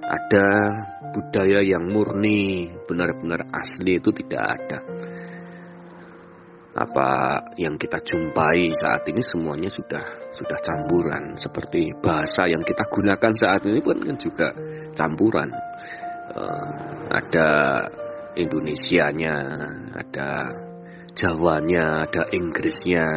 ada 0.10 0.48
budaya 1.14 1.62
yang 1.62 1.86
murni, 1.86 2.74
benar-benar 2.90 3.46
asli 3.54 4.02
itu 4.02 4.10
tidak 4.10 4.44
ada. 4.58 4.80
Apa 6.80 7.10
yang 7.60 7.78
kita 7.78 8.02
jumpai 8.02 8.72
saat 8.74 9.06
ini 9.10 9.22
semuanya 9.22 9.70
sudah 9.70 10.32
sudah 10.34 10.58
campuran. 10.58 11.38
Seperti 11.38 11.94
bahasa 11.98 12.50
yang 12.50 12.66
kita 12.66 12.90
gunakan 12.90 13.34
saat 13.38 13.62
ini 13.70 13.86
pun 13.86 14.02
kan 14.02 14.18
juga 14.18 14.50
campuran. 14.98 15.50
Uh, 16.30 16.70
ada 17.10 17.50
Indonesianya, 18.38 19.36
ada 19.94 20.30
Jawanya, 21.18 22.08
ada 22.08 22.32
Inggrisnya. 22.32 23.08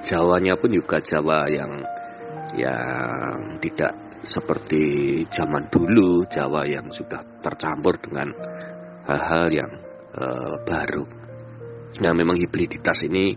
Jawanya 0.00 0.54
pun 0.54 0.70
juga 0.70 1.02
Jawa 1.02 1.48
yang 1.50 1.82
yang 2.54 3.58
tidak 3.58 4.09
seperti 4.20 5.24
zaman 5.28 5.72
dulu 5.72 6.28
Jawa 6.28 6.68
yang 6.68 6.92
sudah 6.92 7.20
tercampur 7.40 7.96
dengan 8.00 8.32
hal-hal 9.08 9.46
yang 9.48 9.70
uh, 10.14 10.60
baru. 10.62 11.04
Nah, 12.00 12.12
memang 12.14 12.38
hibriditas 12.38 13.02
ini 13.08 13.34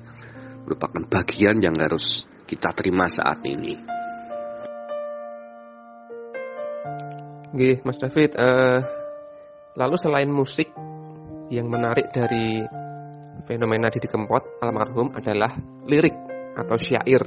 merupakan 0.63 1.03
bagian 1.09 1.59
yang 1.59 1.75
harus 1.75 2.27
kita 2.45 2.71
terima 2.75 3.09
saat 3.09 3.41
ini. 3.47 3.75
Oke, 7.53 7.85
Mas 7.85 7.97
David. 8.01 8.33
Uh, 8.33 8.81
lalu 9.77 9.95
selain 9.97 10.29
musik 10.29 10.69
yang 11.53 11.69
menarik 11.69 12.09
dari 12.09 12.65
fenomena 13.45 13.93
Didi 13.93 14.09
Kempot 14.09 14.57
almarhum 14.61 15.13
adalah 15.13 15.53
lirik 15.85 16.15
atau 16.57 16.77
syair. 16.77 17.23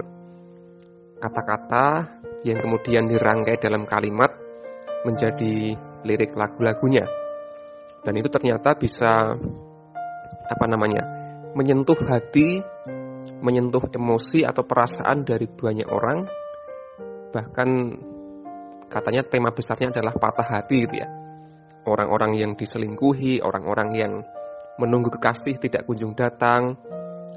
Kata-kata 1.17 2.16
yang 2.47 2.63
kemudian 2.63 3.11
dirangkai 3.11 3.59
dalam 3.59 3.83
kalimat 3.83 4.31
menjadi 5.03 5.75
lirik 6.07 6.39
lagu-lagunya. 6.39 7.03
Dan 8.07 8.15
itu 8.15 8.31
ternyata 8.31 8.79
bisa 8.79 9.35
apa 10.47 10.67
namanya? 10.71 11.17
menyentuh 11.57 11.97
hati, 12.05 12.61
menyentuh 13.41 13.89
emosi 13.89 14.45
atau 14.45 14.61
perasaan 14.69 15.25
dari 15.25 15.49
banyak 15.49 15.89
orang. 15.89 16.29
Bahkan 17.33 17.69
katanya 18.93 19.25
tema 19.25 19.49
besarnya 19.57 19.89
adalah 19.89 20.13
patah 20.21 20.45
hati 20.45 20.85
gitu 20.85 21.01
ya. 21.01 21.09
Orang-orang 21.89 22.37
yang 22.37 22.53
diselingkuhi, 22.61 23.41
orang-orang 23.41 23.89
yang 23.97 24.13
menunggu 24.77 25.09
kekasih 25.17 25.57
tidak 25.57 25.89
kunjung 25.89 26.13
datang, 26.13 26.77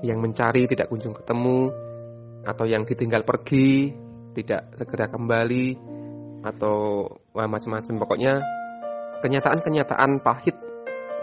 yang 0.03 0.19
mencari 0.19 0.67
tidak 0.67 0.91
kunjung 0.91 1.15
ketemu, 1.15 1.71
atau 2.43 2.67
yang 2.67 2.83
ditinggal 2.83 3.23
pergi 3.23 4.08
tidak 4.33 4.73
segera 4.77 5.09
kembali, 5.09 5.77
atau 6.43 7.07
macam-macam. 7.35 7.93
Pokoknya 7.99 8.33
kenyataan-kenyataan 9.23 10.23
pahit 10.23 10.55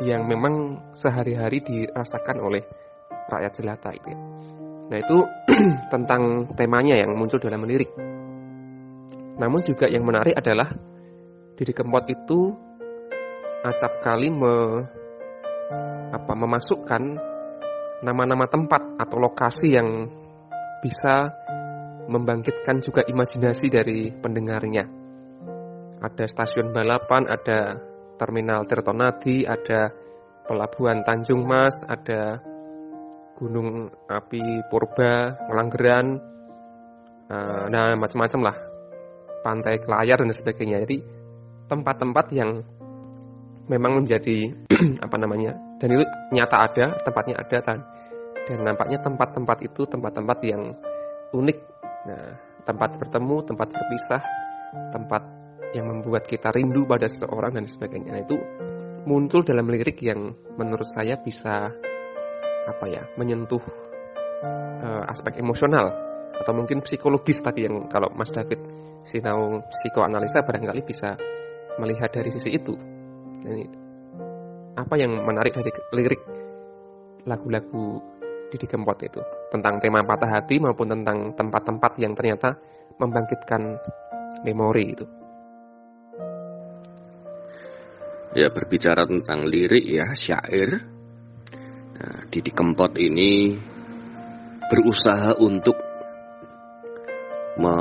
yang 0.05 0.29
memang 0.29 0.81
sehari-hari 0.93 1.65
dirasakan 1.65 2.45
oleh 2.45 2.63
rakyat 3.33 3.53
jelata 3.57 3.91
itu. 3.97 4.13
Ya. 4.13 4.19
Nah 4.87 4.99
itu 5.01 5.19
tentang 5.93 6.53
temanya 6.55 6.95
yang 7.01 7.17
muncul 7.17 7.41
dalam 7.41 7.65
lirik. 7.65 7.91
Namun 9.37 9.61
juga 9.65 9.89
yang 9.89 10.05
menarik 10.05 10.37
adalah 10.37 10.69
Didi 11.57 11.73
Kempot 11.73 12.05
itu 12.09 12.53
acap 13.65 14.05
kali 14.05 14.31
me, 14.31 14.85
apa, 16.13 16.33
memasukkan 16.37 17.03
nama-nama 18.05 18.47
tempat 18.47 19.01
atau 19.01 19.17
lokasi 19.19 19.75
yang 19.75 19.89
bisa 20.85 21.33
membangkitkan 22.07 22.83
juga 22.83 23.03
imajinasi 23.07 23.67
dari 23.71 24.11
pendengarnya. 24.15 24.85
Ada 26.03 26.25
stasiun 26.29 26.71
balapan, 26.71 27.27
ada 27.27 27.81
terminal 28.17 28.65
Tirtonadi, 28.65 29.45
ada 29.45 29.91
pelabuhan 30.47 31.03
Tanjung 31.03 31.43
Mas, 31.45 31.77
ada 31.85 32.41
gunung 33.37 33.91
api 34.09 34.65
Purba, 34.71 35.37
Ngelanggeran, 35.51 36.07
uh, 37.29 37.65
nah 37.69 37.93
macam-macam 37.99 38.41
lah, 38.53 38.57
pantai 39.45 39.83
Kelayar 39.83 40.23
dan 40.23 40.33
sebagainya. 40.33 40.85
Jadi 40.87 40.99
tempat-tempat 41.67 42.27
yang 42.33 42.63
memang 43.67 44.03
menjadi 44.03 44.55
apa 45.05 45.17
namanya 45.19 45.59
dan 45.83 45.99
itu 45.99 46.05
nyata 46.33 46.57
ada 46.71 46.87
tempatnya 47.03 47.35
ada 47.43 47.59
dan 47.61 47.79
dan 48.47 48.59
nampaknya 48.63 49.03
tempat-tempat 49.03 49.59
itu 49.67 49.83
tempat-tempat 49.91 50.39
yang 50.47 50.63
unik 51.35 51.76
nah 52.07 52.39
tempat 52.67 52.99
bertemu 52.99 53.37
tempat 53.47 53.69
berpisah 53.71 54.23
tempat 54.91 55.23
yang 55.75 55.91
membuat 55.91 56.25
kita 56.27 56.55
rindu 56.55 56.87
pada 56.87 57.11
seseorang 57.11 57.59
dan 57.59 57.67
sebagainya. 57.69 58.11
Nah, 58.17 58.23
itu 58.23 58.37
muncul 59.07 59.45
dalam 59.47 59.69
lirik 59.71 60.01
yang 60.03 60.35
menurut 60.57 60.87
saya 60.89 61.21
bisa 61.21 61.71
apa 62.67 62.85
ya 62.91 63.07
menyentuh 63.15 63.63
uh, 64.83 65.05
aspek 65.11 65.39
emosional 65.39 65.95
atau 66.37 66.53
mungkin 66.53 66.83
psikologis 66.83 67.39
tadi 67.41 67.65
yang 67.69 67.87
kalau 67.87 68.11
Mas 68.13 68.33
David 68.35 68.59
sinau 69.07 69.63
psikoanalisa 69.63 70.43
barangkali 70.43 70.83
bisa 70.83 71.15
melihat 71.79 72.11
dari 72.11 72.35
sisi 72.35 72.51
itu. 72.57 72.75
Jadi, 73.47 73.65
apa 74.77 74.95
yang 74.99 75.15
menarik 75.23 75.55
dari 75.55 75.71
lirik 75.95 76.23
lagu-lagu 77.27 78.03
Didi 78.51 78.67
Kempot 78.67 78.99
itu 79.03 79.23
tentang 79.51 79.79
tema 79.79 80.03
patah 80.03 80.31
hati 80.31 80.59
maupun 80.59 80.91
tentang 80.91 81.35
tempat-tempat 81.35 81.99
yang 82.03 82.15
ternyata 82.19 82.59
membangkitkan 82.99 83.79
memori 84.43 84.85
itu. 84.95 85.07
ya 88.37 88.53
berbicara 88.53 89.09
tentang 89.09 89.49
lirik 89.49 89.89
ya 89.89 90.13
syair 90.13 90.77
nah, 91.97 92.21
Didi 92.29 92.53
Kempot 92.53 92.93
ini 93.01 93.57
berusaha 94.69 95.41
untuk 95.41 95.81
me 97.57 97.77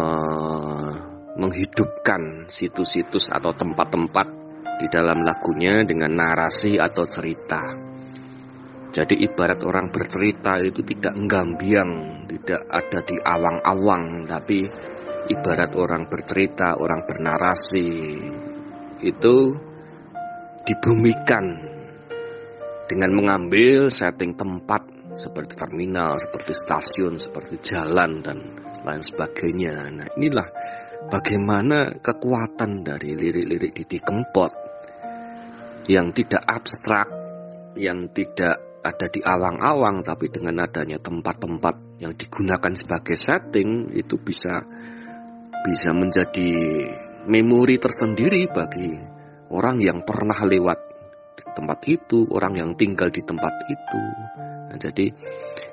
menghidupkan 1.36 2.48
situs-situs 2.48 3.28
atau 3.28 3.52
tempat-tempat 3.52 4.28
di 4.80 4.88
dalam 4.88 5.20
lagunya 5.20 5.84
dengan 5.84 6.16
narasi 6.16 6.80
atau 6.80 7.04
cerita. 7.12 7.60
Jadi 8.96 9.28
ibarat 9.28 9.60
orang 9.68 9.92
bercerita 9.92 10.56
itu 10.64 10.80
tidak 10.88 11.20
nggambiang, 11.20 12.24
tidak 12.32 12.64
ada 12.72 13.04
di 13.04 13.20
awang-awang, 13.20 14.24
tapi 14.24 14.64
ibarat 15.28 15.76
orang 15.76 16.08
bercerita, 16.08 16.80
orang 16.80 17.04
bernarasi 17.04 17.92
itu 19.04 19.36
dibumikan 20.64 21.44
dengan 22.88 23.12
mengambil 23.12 23.92
setting 23.92 24.32
tempat 24.40 24.88
seperti 25.12 25.60
terminal, 25.60 26.16
seperti 26.16 26.56
stasiun, 26.56 27.20
seperti 27.20 27.60
jalan 27.60 28.24
dan 28.24 28.40
lain 28.80 29.04
sebagainya. 29.04 29.92
Nah, 29.92 30.08
inilah 30.16 30.48
bagaimana 31.12 32.00
kekuatan 32.00 32.88
dari 32.88 33.12
lirik-lirik 33.12 33.76
Didi 33.76 34.00
Kempot 34.00 34.52
yang 35.92 36.16
tidak 36.16 36.48
abstrak, 36.48 37.12
yang 37.76 38.08
tidak 38.16 38.75
ada 38.86 39.10
di 39.10 39.18
awang-awang 39.26 40.06
tapi 40.06 40.30
dengan 40.30 40.62
adanya 40.62 41.02
tempat-tempat 41.02 41.98
yang 42.06 42.14
digunakan 42.14 42.74
sebagai 42.78 43.18
setting 43.18 43.90
itu 43.98 44.22
bisa 44.22 44.62
bisa 45.66 45.90
menjadi 45.98 46.54
memori 47.26 47.82
tersendiri 47.82 48.46
bagi 48.54 48.94
orang 49.50 49.82
yang 49.82 50.06
pernah 50.06 50.38
lewat 50.46 50.80
tempat 51.56 51.80
itu, 51.88 52.28
orang 52.30 52.54
yang 52.60 52.70
tinggal 52.76 53.08
di 53.10 53.24
tempat 53.24 53.54
itu. 53.72 54.02
Nah, 54.70 54.78
jadi 54.78 55.08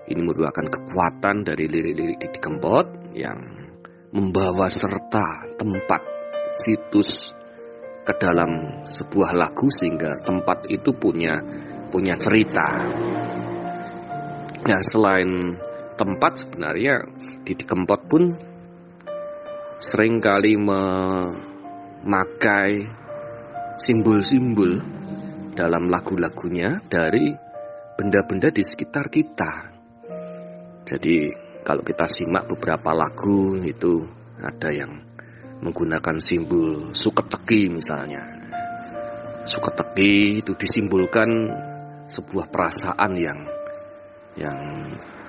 ini 0.09 0.21
merupakan 0.23 0.65
kekuatan 0.65 1.43
dari 1.43 1.67
lirik-lirik 1.67 2.23
di 2.23 2.39
Kempot 2.39 3.13
yang 3.19 3.39
membawa 4.15 4.71
serta 4.71 5.53
tempat 5.59 6.03
situs 6.55 7.35
ke 8.03 8.13
dalam 8.19 8.83
sebuah 8.87 9.35
lagu 9.35 9.71
sehingga 9.71 10.19
tempat 10.23 10.67
itu 10.71 10.91
punya 10.95 11.39
punya 11.93 12.17
cerita. 12.17 12.89
Nah, 14.65 14.81
selain 14.81 15.61
tempat 16.01 16.41
sebenarnya 16.41 17.05
di 17.45 17.53
Kempot 17.53 18.09
pun 18.09 18.33
sering 19.77 20.25
kali 20.25 20.57
memakai 20.57 22.01
simbol-simbol 23.77 24.81
dalam 25.53 25.93
lagu-lagunya 25.93 26.81
dari 26.89 27.29
benda-benda 27.99 28.49
di 28.49 28.65
sekitar 28.65 29.13
kita. 29.13 29.69
Jadi 30.89 31.29
kalau 31.63 31.85
kita 31.87 32.09
simak 32.09 32.49
beberapa 32.51 32.91
lagu 32.97 33.61
itu 33.63 34.03
ada 34.43 34.73
yang 34.75 35.03
menggunakan 35.63 36.19
simbol 36.19 36.91
suketeki 36.91 37.71
misalnya. 37.71 38.23
Suketeki 39.47 40.43
itu 40.43 40.55
disimbolkan 40.59 41.31
sebuah 42.07 42.47
perasaan 42.51 43.13
yang 43.19 43.41
yang 44.37 44.59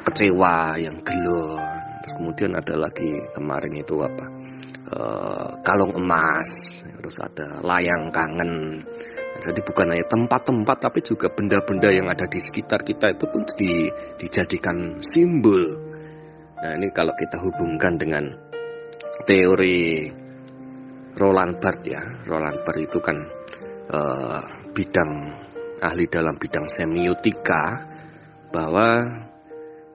kecewa, 0.04 0.80
yang 0.80 1.00
gelo. 1.04 1.60
Terus 2.04 2.14
kemudian 2.20 2.52
ada 2.60 2.76
lagi 2.76 3.12
kemarin 3.32 3.74
itu 3.80 3.96
apa? 4.04 4.26
Eh, 4.84 5.50
kalung 5.64 5.96
emas, 5.96 6.84
terus 6.84 7.18
ada 7.24 7.64
layang 7.64 8.12
kangen. 8.12 8.84
Jadi 9.44 9.60
bukan 9.66 9.92
hanya 9.92 10.06
tempat-tempat 10.08 10.78
tapi 10.78 11.00
juga 11.02 11.28
benda-benda 11.32 11.90
yang 11.90 12.08
ada 12.08 12.30
di 12.30 12.38
sekitar 12.40 12.86
kita 12.86 13.12
itu 13.12 13.26
pun 13.28 13.44
di, 13.58 13.90
dijadikan 14.20 15.02
simbol. 15.02 15.64
Nah 16.62 16.72
ini 16.80 16.88
kalau 16.96 17.12
kita 17.18 17.42
hubungkan 17.42 18.00
dengan 18.00 18.24
teori 19.26 20.08
Roland 21.18 21.60
Barthes 21.60 21.92
ya, 21.92 22.02
Roland 22.30 22.64
Barthes 22.64 22.88
itu 22.88 23.00
kan 23.04 23.18
uh, 23.92 24.42
bidang 24.72 25.43
ahli 25.84 26.08
dalam 26.08 26.40
bidang 26.40 26.72
semiotika 26.72 27.84
bahwa 28.56 28.88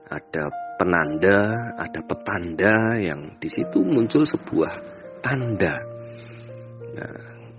ada 0.09 0.43
penanda, 0.77 1.37
ada 1.75 2.01
petanda 2.05 2.95
yang 3.01 3.35
di 3.41 3.49
situ 3.49 3.81
muncul 3.81 4.23
sebuah 4.23 4.73
tanda. 5.19 5.81
Nah, 6.93 7.15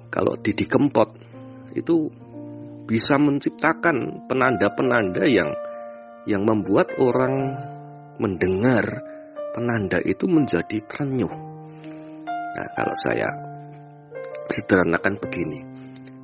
kalau 0.09 0.39
Didi 0.39 0.67
Kempot 0.67 1.11
itu 1.75 2.11
bisa 2.87 3.19
menciptakan 3.19 4.27
penanda-penanda 4.27 5.23
yang 5.27 5.51
yang 6.27 6.43
membuat 6.43 6.99
orang 6.99 7.55
mendengar 8.19 8.85
penanda 9.55 9.99
itu 10.03 10.27
menjadi 10.27 10.83
terenyuh. 10.85 11.35
Nah, 12.51 12.67
kalau 12.75 12.97
saya 12.99 13.31
sederhanakan 14.51 15.15
begini, 15.23 15.61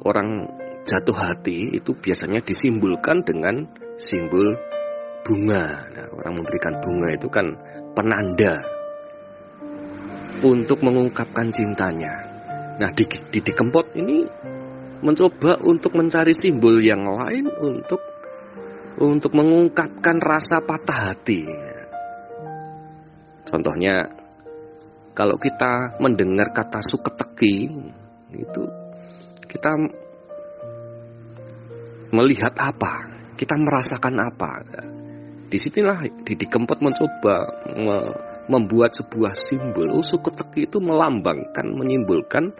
orang 0.03 0.29
jatuh 0.87 1.19
hati 1.19 1.75
itu 1.75 1.99
biasanya 1.99 2.39
disimbolkan 2.41 3.27
dengan 3.27 3.67
simbol 3.99 4.55
bunga. 5.27 5.91
Nah, 5.91 6.07
orang 6.15 6.39
memberikan 6.39 6.79
bunga 6.79 7.11
itu 7.11 7.27
kan 7.27 7.59
penanda 7.99 8.55
untuk 10.47 10.87
mengungkapkan 10.87 11.51
cintanya. 11.51 12.15
Nah, 12.79 12.91
di, 12.95 13.03
di, 13.03 13.39
di 13.43 13.53
Kempot 13.53 13.99
ini 13.99 14.23
mencoba 15.03 15.59
untuk 15.67 15.99
mencari 15.99 16.33
simbol 16.33 16.79
yang 16.79 17.03
lain 17.03 17.51
untuk 17.51 18.01
untuk 18.97 19.35
mengungkapkan 19.35 20.23
rasa 20.23 20.63
patah 20.63 21.13
hati. 21.13 21.43
Contohnya, 23.45 24.09
kalau 25.13 25.37
kita 25.37 26.01
mendengar 26.01 26.55
kata 26.55 26.81
suketeki, 26.81 27.73
itu 28.37 28.63
kita 29.47 29.73
melihat 32.17 32.57
apa, 32.57 33.13
kita 33.37 33.53
merasakan 33.61 34.17
apa. 34.17 34.65
Di 35.47 35.61
sinilah 35.61 36.01
Didi 36.25 36.49
Kempot 36.49 36.81
mencoba 36.81 37.45
membuat 38.49 38.97
sebuah 38.97 39.37
simbol. 39.37 39.93
Oh, 39.93 40.03
suketeki 40.03 40.67
itu 40.73 40.79
melambangkan, 40.81 41.67
menyimbolkan 41.77 42.51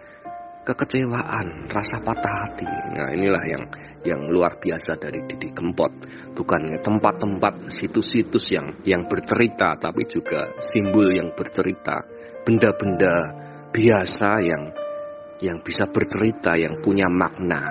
kekecewaan, 0.67 1.71
rasa 1.71 2.03
patah 2.03 2.35
hati. 2.43 2.67
Nah, 2.67 3.11
inilah 3.15 3.43
yang 3.47 3.63
yang 4.03 4.21
luar 4.27 4.59
biasa 4.59 4.99
dari 4.99 5.23
Didi 5.23 5.55
Kempot. 5.55 5.91
Bukan 6.35 6.79
tempat-tempat 6.83 7.71
situs-situs 7.71 8.51
yang 8.51 8.83
yang 8.83 9.07
bercerita, 9.07 9.79
tapi 9.79 10.03
juga 10.07 10.55
simbol 10.59 11.07
yang 11.11 11.31
bercerita, 11.33 12.03
benda-benda 12.43 13.15
biasa 13.71 14.29
yang 14.43 14.63
yang 15.39 15.63
bisa 15.63 15.87
bercerita, 15.87 16.59
yang 16.59 16.83
punya 16.83 17.07
makna. 17.07 17.63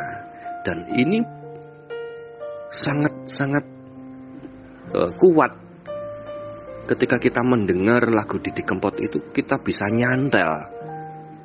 Dan 0.65 0.89
ini 0.91 1.36
sangat-sangat 2.71 3.65
uh, 4.95 5.11
kuat. 5.15 5.53
Ketika 6.87 7.19
kita 7.19 7.43
mendengar 7.43 8.07
lagu 8.15 8.39
Didi 8.39 8.63
Kempot 8.63 8.95
itu 9.03 9.19
kita 9.35 9.59
bisa 9.59 9.91
nyantel. 9.91 10.71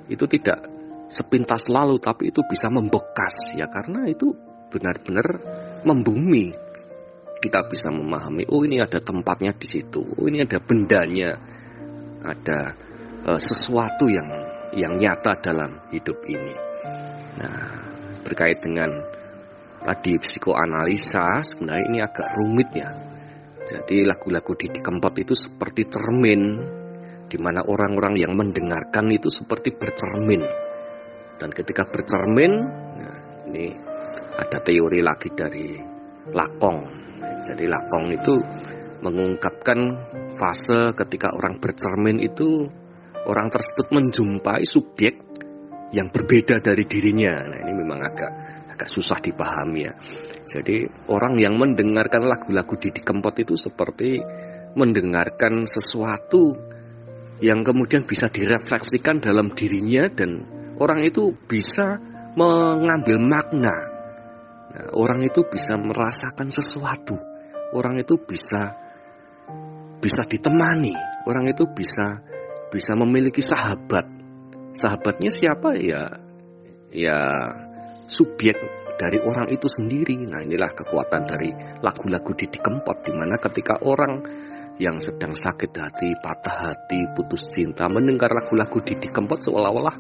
Itu 0.05 0.29
tidak 0.29 0.69
sepintas 1.09 1.65
lalu 1.65 1.97
tapi 1.97 2.29
itu 2.29 2.45
bisa 2.45 2.69
membekas 2.69 3.57
ya. 3.57 3.65
Karena 3.65 4.05
itu 4.05 4.29
benar-benar 4.69 5.27
membumi. 5.81 6.53
Kita 7.41 7.65
bisa 7.65 7.89
memahami 7.89 8.45
oh 8.53 8.61
ini 8.61 8.77
ada 8.77 9.01
tempatnya 9.01 9.49
di 9.57 9.65
situ. 9.65 10.05
Oh 10.05 10.29
ini 10.29 10.45
ada 10.45 10.61
bendanya. 10.61 11.33
Ada 12.21 12.59
uh, 13.25 13.41
sesuatu 13.41 14.05
yang 14.05 14.29
yang 14.77 14.93
nyata 15.01 15.41
dalam 15.41 15.89
hidup 15.89 16.21
ini. 16.29 16.53
Nah 17.41 17.65
berkait 18.21 18.61
dengan 18.61 18.93
tadi 19.81 20.17
psikoanalisa 20.17 21.41
sebenarnya 21.41 21.85
ini 21.89 21.99
agak 22.01 22.27
rumit 22.37 22.69
ya 22.73 22.89
jadi 23.65 24.05
lagu-lagu 24.05 24.53
di 24.57 24.67
Kempot 24.73 25.15
itu 25.17 25.33
seperti 25.37 25.89
cermin 25.89 26.41
di 27.31 27.37
mana 27.39 27.63
orang-orang 27.63 28.19
yang 28.19 28.35
mendengarkan 28.35 29.07
itu 29.13 29.31
seperti 29.31 29.73
bercermin 29.73 30.43
dan 31.41 31.49
ketika 31.49 31.89
bercermin, 31.89 32.53
nah 33.01 33.17
ini 33.49 33.73
ada 34.37 34.61
teori 34.61 35.01
lagi 35.01 35.33
dari 35.33 35.73
Lakong. 36.29 36.79
Jadi 37.49 37.65
Lakong 37.65 38.05
itu 38.13 38.37
mengungkapkan 39.01 39.79
fase 40.37 40.93
ketika 40.93 41.33
orang 41.33 41.57
bercermin 41.57 42.21
itu 42.21 42.69
orang 43.25 43.49
tersebut 43.49 43.89
menjumpai 43.89 44.61
subjek 44.61 45.17
yang 45.89 46.13
berbeda 46.13 46.61
dari 46.61 46.85
dirinya. 46.85 47.41
Nah 47.41 47.57
ini 47.57 47.73
memang 47.73 48.05
agak 48.05 48.31
agak 48.81 48.89
susah 48.89 49.21
dipahami 49.21 49.85
ya. 49.85 49.93
Jadi 50.49 50.89
orang 51.13 51.37
yang 51.37 51.53
mendengarkan 51.61 52.25
lagu-lagu 52.25 52.73
Didi 52.81 52.97
Kempot 53.05 53.37
itu 53.37 53.53
seperti 53.53 54.17
mendengarkan 54.73 55.69
sesuatu 55.69 56.57
yang 57.45 57.61
kemudian 57.61 58.09
bisa 58.09 58.33
direfleksikan 58.33 59.21
dalam 59.21 59.53
dirinya 59.53 60.09
dan 60.09 60.49
orang 60.81 61.05
itu 61.05 61.29
bisa 61.45 62.01
mengambil 62.33 63.21
makna. 63.21 63.75
Nah, 64.73 64.87
orang 64.97 65.21
itu 65.29 65.45
bisa 65.45 65.77
merasakan 65.77 66.49
sesuatu. 66.49 67.21
Orang 67.77 68.01
itu 68.01 68.17
bisa 68.17 68.73
bisa 70.01 70.25
ditemani. 70.25 70.97
Orang 71.29 71.45
itu 71.53 71.69
bisa 71.69 72.17
bisa 72.73 72.97
memiliki 72.97 73.45
sahabat. 73.45 74.09
Sahabatnya 74.73 75.29
siapa 75.29 75.77
ya? 75.77 76.17
Ya 76.89 77.19
subjek 78.11 78.59
dari 78.99 79.23
orang 79.23 79.47
itu 79.47 79.71
sendiri. 79.71 80.19
Nah, 80.27 80.43
inilah 80.43 80.75
kekuatan 80.75 81.23
dari 81.23 81.49
lagu-lagu 81.79 82.35
Didi 82.35 82.59
Kempot 82.59 83.07
di 83.07 83.15
mana 83.15 83.39
ketika 83.39 83.79
orang 83.87 84.19
yang 84.77 84.99
sedang 84.99 85.31
sakit 85.31 85.71
hati, 85.71 86.11
patah 86.19 86.69
hati, 86.69 86.99
putus 87.15 87.47
cinta 87.55 87.87
mendengar 87.87 88.35
lagu-lagu 88.35 88.83
Didi 88.83 89.07
Kempot 89.07 89.39
seolah-olah 89.39 89.95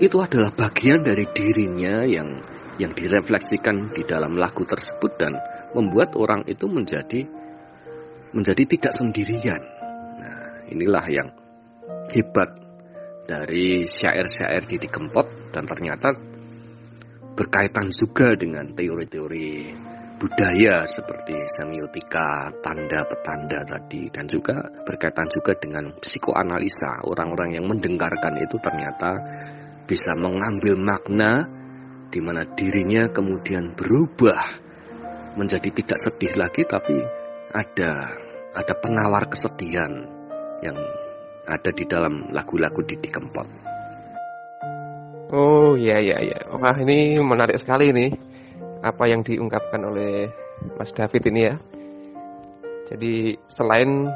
itu 0.00 0.16
adalah 0.16 0.54
bagian 0.54 1.04
dari 1.04 1.28
dirinya 1.28 2.06
yang 2.06 2.40
yang 2.80 2.96
direfleksikan 2.96 3.92
di 3.92 4.08
dalam 4.08 4.32
lagu 4.40 4.64
tersebut 4.64 5.20
dan 5.20 5.36
membuat 5.76 6.16
orang 6.16 6.48
itu 6.48 6.64
menjadi 6.64 7.28
menjadi 8.32 8.62
tidak 8.64 8.92
sendirian. 8.96 9.60
Nah, 10.16 10.64
inilah 10.72 11.04
yang 11.12 11.28
hebat 12.16 12.56
dari 13.28 13.84
syair-syair 13.84 14.64
Didi 14.64 14.88
Kempot 14.88 15.52
dan 15.52 15.68
ternyata 15.68 16.29
berkaitan 17.40 17.88
juga 17.88 18.36
dengan 18.36 18.76
teori-teori 18.76 19.72
budaya 20.20 20.84
seperti 20.84 21.32
semiotika, 21.48 22.52
tanda 22.60 23.08
petanda 23.08 23.64
tadi 23.64 24.12
dan 24.12 24.28
juga 24.28 24.60
berkaitan 24.84 25.24
juga 25.32 25.56
dengan 25.56 25.96
psikoanalisa. 25.96 27.00
Orang-orang 27.08 27.56
yang 27.56 27.64
mendengarkan 27.64 28.36
itu 28.44 28.60
ternyata 28.60 29.16
bisa 29.88 30.12
mengambil 30.20 30.76
makna 30.76 31.48
di 32.12 32.20
mana 32.20 32.44
dirinya 32.44 33.08
kemudian 33.08 33.72
berubah 33.72 34.60
menjadi 35.40 35.72
tidak 35.72 35.96
sedih 35.96 36.36
lagi 36.36 36.68
tapi 36.68 37.00
ada 37.56 38.04
ada 38.52 38.74
penawar 38.76 39.32
kesedihan 39.32 39.88
yang 40.60 40.76
ada 41.48 41.70
di 41.72 41.88
dalam 41.88 42.28
lagu-lagu 42.28 42.84
Didi 42.84 43.08
Kempot. 43.08 43.69
Oh 45.30 45.78
iya 45.78 46.02
iya 46.02 46.18
iya. 46.18 46.38
Wah 46.50 46.74
ini 46.74 47.22
menarik 47.22 47.54
sekali 47.54 47.94
nih 47.94 48.10
apa 48.82 49.06
yang 49.06 49.22
diungkapkan 49.22 49.78
oleh 49.86 50.26
Mas 50.74 50.90
David 50.90 51.22
ini 51.30 51.40
ya. 51.46 51.54
Jadi 52.90 53.38
selain 53.46 54.10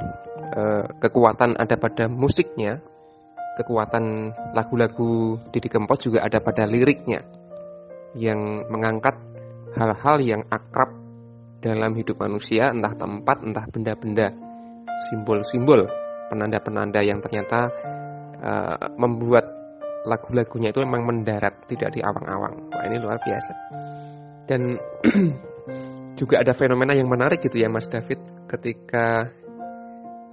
uh, 0.59 0.85
kekuatan 0.99 1.55
ada 1.55 1.79
pada 1.79 2.11
musiknya, 2.11 2.83
kekuatan 3.63 4.35
lagu-lagu 4.59 5.39
Didi 5.55 5.71
Kempot 5.71 6.03
juga 6.03 6.27
ada 6.27 6.43
pada 6.43 6.67
liriknya 6.67 7.23
yang 8.19 8.67
mengangkat 8.67 9.15
hal-hal 9.79 10.19
yang 10.19 10.43
akrab 10.51 10.91
dalam 11.63 11.95
hidup 11.95 12.19
manusia, 12.19 12.75
entah 12.75 12.99
tempat, 12.99 13.47
entah 13.47 13.67
benda-benda, 13.71 14.35
simbol-simbol, 15.09 15.87
penanda-penanda 16.27 16.99
yang 17.07 17.23
ternyata 17.23 17.71
uh, 18.43 18.91
membuat 18.99 19.54
lagu-lagunya 20.05 20.71
itu 20.71 20.85
memang 20.85 21.03
mendarat, 21.09 21.65
tidak 21.69 21.97
di 21.97 22.01
awang-awang. 22.05 22.69
Wah 22.71 22.85
ini 22.85 22.97
luar 23.01 23.19
biasa. 23.21 23.53
Dan 24.45 24.77
juga 26.21 26.45
ada 26.45 26.53
fenomena 26.53 26.93
yang 26.93 27.09
menarik 27.09 27.41
gitu 27.41 27.57
ya 27.57 27.73
Mas 27.73 27.89
David, 27.89 28.21
ketika 28.47 29.33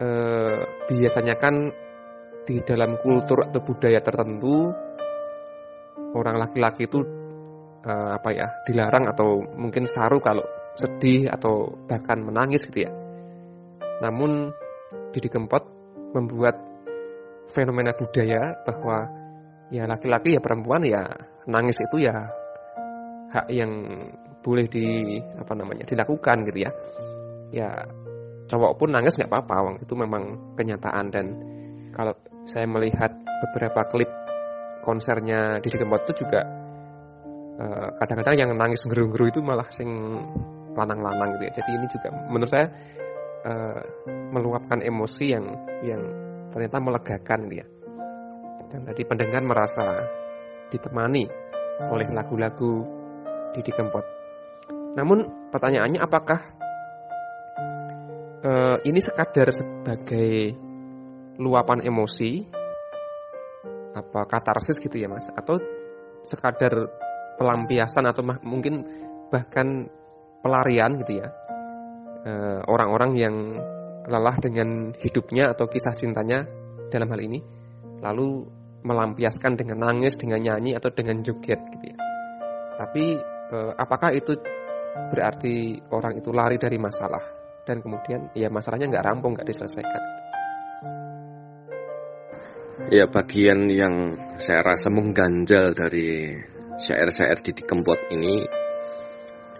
uh, 0.03 0.59
biasanya 0.91 1.39
kan 1.39 1.71
di 2.43 2.59
dalam 2.67 2.99
kultur 2.99 3.47
atau 3.47 3.63
budaya 3.63 4.03
tertentu 4.03 4.75
orang 6.11 6.35
laki-laki 6.35 6.89
itu 6.89 6.99
uh, 7.87 8.11
apa 8.19 8.29
ya 8.35 8.47
dilarang 8.67 9.07
atau 9.07 9.39
mungkin 9.55 9.87
saru 9.87 10.19
kalau 10.19 10.43
sedih 10.75 11.31
atau 11.31 11.71
bahkan 11.87 12.19
menangis 12.19 12.67
gitu 12.67 12.87
ya. 12.87 12.91
Namun 14.03 14.51
Didi 15.15 15.31
Kempot 15.31 15.63
membuat 16.11 16.59
fenomena 17.51 17.95
budaya 17.95 18.55
bahwa 18.67 19.20
ya 19.71 19.87
laki-laki 19.87 20.35
ya 20.35 20.41
perempuan 20.43 20.83
ya 20.83 21.07
nangis 21.47 21.79
itu 21.79 22.03
ya 22.03 22.27
hak 23.31 23.47
yang 23.47 23.71
boleh 24.43 24.67
di 24.67 25.17
apa 25.39 25.53
namanya 25.55 25.87
dilakukan 25.87 26.43
gitu 26.51 26.59
ya. 26.67 26.71
Ya 27.51 27.69
cowok 28.51 28.83
pun 28.83 28.89
nangis 28.91 29.15
nggak 29.15 29.31
apa-apa, 29.31 29.79
itu 29.79 29.93
memang 29.95 30.55
kenyataan 30.59 31.05
dan 31.07 31.25
kalau 31.95 32.11
saya 32.43 32.67
melihat 32.67 33.15
beberapa 33.47 33.87
klip 33.91 34.11
konsernya 34.81 35.61
di 35.61 35.69
Kempot 35.69 36.03
itu 36.09 36.25
juga 36.25 36.41
eh, 37.61 37.87
kadang-kadang 38.01 38.35
uh, 38.35 38.39
yang 38.41 38.51
nangis 38.57 38.81
ngeru-ngeru 38.83 39.29
itu 39.29 39.39
malah 39.39 39.67
sing 39.71 39.87
lanang-lanang 40.73 41.37
gitu 41.37 41.43
ya. 41.47 41.53
Jadi 41.61 41.69
ini 41.77 41.85
juga 41.91 42.07
menurut 42.31 42.51
saya 42.51 42.67
uh, 43.43 43.81
meluapkan 44.31 44.79
emosi 44.79 45.25
yang 45.27 45.45
yang 45.83 46.01
ternyata 46.55 46.77
melegakan 46.79 47.41
dia. 47.51 47.65
Dan 48.71 48.87
tadi 48.87 49.03
pendengar 49.03 49.43
merasa 49.43 50.07
ditemani 50.71 51.27
oleh 51.91 52.07
lagu-lagu 52.07 52.87
Didi 53.51 53.71
Kempot. 53.75 54.05
Namun 54.95 55.51
pertanyaannya 55.51 55.99
apakah 55.99 56.39
uh, 58.47 58.77
ini 58.87 58.99
sekadar 59.03 59.51
sebagai 59.51 60.55
luapan 61.41 61.83
emosi 61.83 62.61
apa 63.91 64.23
katarsis 64.23 64.79
gitu 64.79 64.95
ya 64.95 65.11
mas 65.11 65.27
atau 65.35 65.59
sekadar 66.23 66.87
pelampiasan 67.35 68.07
atau 68.07 68.23
mungkin 68.45 68.87
bahkan 69.27 69.89
pelarian 70.39 70.95
gitu 71.01 71.19
ya 71.19 71.27
eh, 72.23 72.59
orang-orang 72.67 73.11
yang 73.17 73.35
lelah 74.07 74.37
dengan 74.39 74.95
hidupnya 74.95 75.51
atau 75.51 75.67
kisah 75.67 75.97
cintanya 75.97 76.45
dalam 76.87 77.09
hal 77.11 77.19
ini 77.19 77.39
lalu 77.99 78.47
melampiaskan 78.81 79.57
dengan 79.57 79.85
nangis 79.89 80.17
dengan 80.17 80.41
nyanyi 80.41 80.77
atau 80.77 80.89
dengan 80.93 81.21
joget 81.21 81.61
gitu 81.77 81.85
ya. 81.93 81.97
Tapi 82.77 83.03
eh, 83.53 83.71
apakah 83.77 84.13
itu 84.13 84.37
berarti 85.13 85.79
orang 85.93 86.17
itu 86.17 86.29
lari 86.33 86.57
dari 86.57 86.77
masalah? 86.81 87.21
Dan 87.61 87.79
kemudian 87.85 88.33
ya 88.33 88.49
masalahnya 88.49 88.89
nggak 88.89 89.05
rampung 89.05 89.37
nggak 89.37 89.47
diselesaikan. 89.47 90.03
Ya 92.89 93.05
bagian 93.05 93.69
yang 93.69 94.17
saya 94.41 94.65
rasa 94.65 94.89
mengganjal 94.89 95.77
dari 95.77 96.33
syair-syair 96.81 97.37
di 97.45 97.53
Kempot 97.61 98.09
ini 98.09 98.41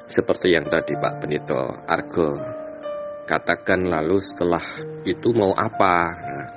seperti 0.10 0.52
yang 0.52 0.68
tadi 0.68 0.98
Pak 0.98 1.24
Benito 1.24 1.62
Argo 1.86 2.36
katakan 3.30 3.88
lalu 3.88 4.20
setelah 4.20 4.64
itu 5.08 5.32
mau 5.32 5.56
apa? 5.56 5.96
Nah, 6.12 6.50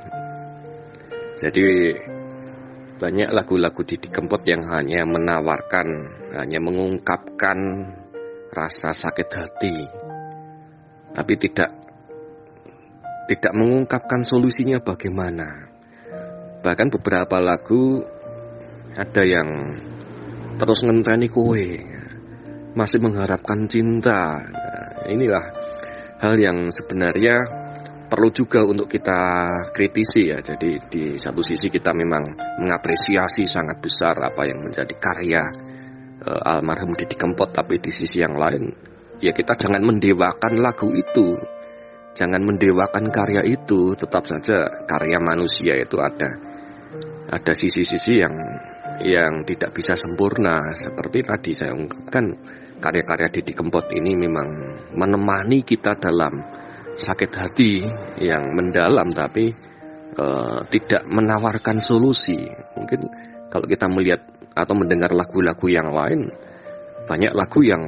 jadi 1.38 1.94
banyak 2.94 3.28
lagu-lagu 3.34 3.82
di 3.82 3.98
Kempot 3.98 4.46
yang 4.46 4.62
hanya 4.70 5.02
menawarkan 5.02 5.86
hanya 6.38 6.58
mengungkapkan 6.62 7.58
rasa 8.54 8.94
sakit 8.94 9.28
hati. 9.34 9.76
Tapi 11.14 11.34
tidak 11.38 11.70
tidak 13.26 13.52
mengungkapkan 13.56 14.22
solusinya 14.22 14.78
bagaimana. 14.78 15.70
Bahkan 16.62 16.88
beberapa 16.94 17.42
lagu 17.42 18.04
ada 18.94 19.22
yang 19.26 19.74
terus 20.54 20.86
ngenteni 20.86 21.26
kue 21.26 21.82
masih 22.78 23.02
mengharapkan 23.02 23.66
cinta. 23.66 24.38
Nah, 24.38 25.06
inilah 25.10 25.44
hal 26.22 26.34
yang 26.38 26.70
sebenarnya 26.70 27.42
perlu 28.14 28.30
juga 28.30 28.62
untuk 28.62 28.86
kita 28.86 29.18
kritisi 29.74 30.30
ya. 30.30 30.38
Jadi 30.38 30.78
di 30.86 31.04
satu 31.18 31.42
sisi 31.42 31.66
kita 31.66 31.90
memang 31.90 32.22
mengapresiasi 32.62 33.42
sangat 33.42 33.82
besar 33.82 34.14
apa 34.22 34.46
yang 34.46 34.62
menjadi 34.62 34.94
karya 34.94 35.42
uh, 36.22 36.50
almarhum 36.54 36.94
Didi 36.94 37.18
Kempot 37.18 37.50
tapi 37.50 37.82
di 37.82 37.90
sisi 37.90 38.22
yang 38.22 38.38
lain 38.38 38.70
ya 39.18 39.34
kita 39.34 39.58
jangan 39.58 39.82
mendewakan 39.82 40.62
lagu 40.62 40.94
itu. 40.94 41.34
Jangan 42.14 42.46
mendewakan 42.46 43.10
karya 43.10 43.42
itu 43.42 43.98
tetap 43.98 44.22
saja 44.30 44.86
karya 44.86 45.18
manusia 45.18 45.74
itu 45.74 45.98
ada. 45.98 46.30
Ada 47.26 47.58
sisi-sisi 47.58 48.22
yang 48.22 48.30
yang 49.02 49.42
tidak 49.42 49.74
bisa 49.74 49.98
sempurna. 49.98 50.62
Seperti 50.78 51.26
tadi 51.26 51.50
saya 51.50 51.74
ungkapkan 51.74 52.30
karya-karya 52.78 53.34
Didi 53.34 53.50
Kempot 53.58 53.90
ini 53.90 54.14
memang 54.14 54.46
menemani 54.94 55.66
kita 55.66 55.98
dalam 55.98 56.62
sakit 56.94 57.30
hati 57.34 57.82
yang 58.22 58.54
mendalam 58.54 59.10
tapi 59.10 59.50
uh, 60.18 60.62
tidak 60.70 61.02
menawarkan 61.10 61.82
solusi 61.82 62.38
mungkin 62.78 63.10
kalau 63.50 63.66
kita 63.66 63.90
melihat 63.90 64.22
atau 64.54 64.74
mendengar 64.78 65.10
lagu-lagu 65.10 65.66
yang 65.66 65.90
lain 65.90 66.30
banyak 67.04 67.34
lagu 67.34 67.60
yang 67.66 67.82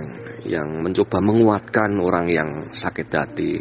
yang 0.46 0.82
mencoba 0.82 1.18
menguatkan 1.22 1.98
orang 1.98 2.26
yang 2.30 2.50
sakit 2.70 3.08
hati 3.10 3.52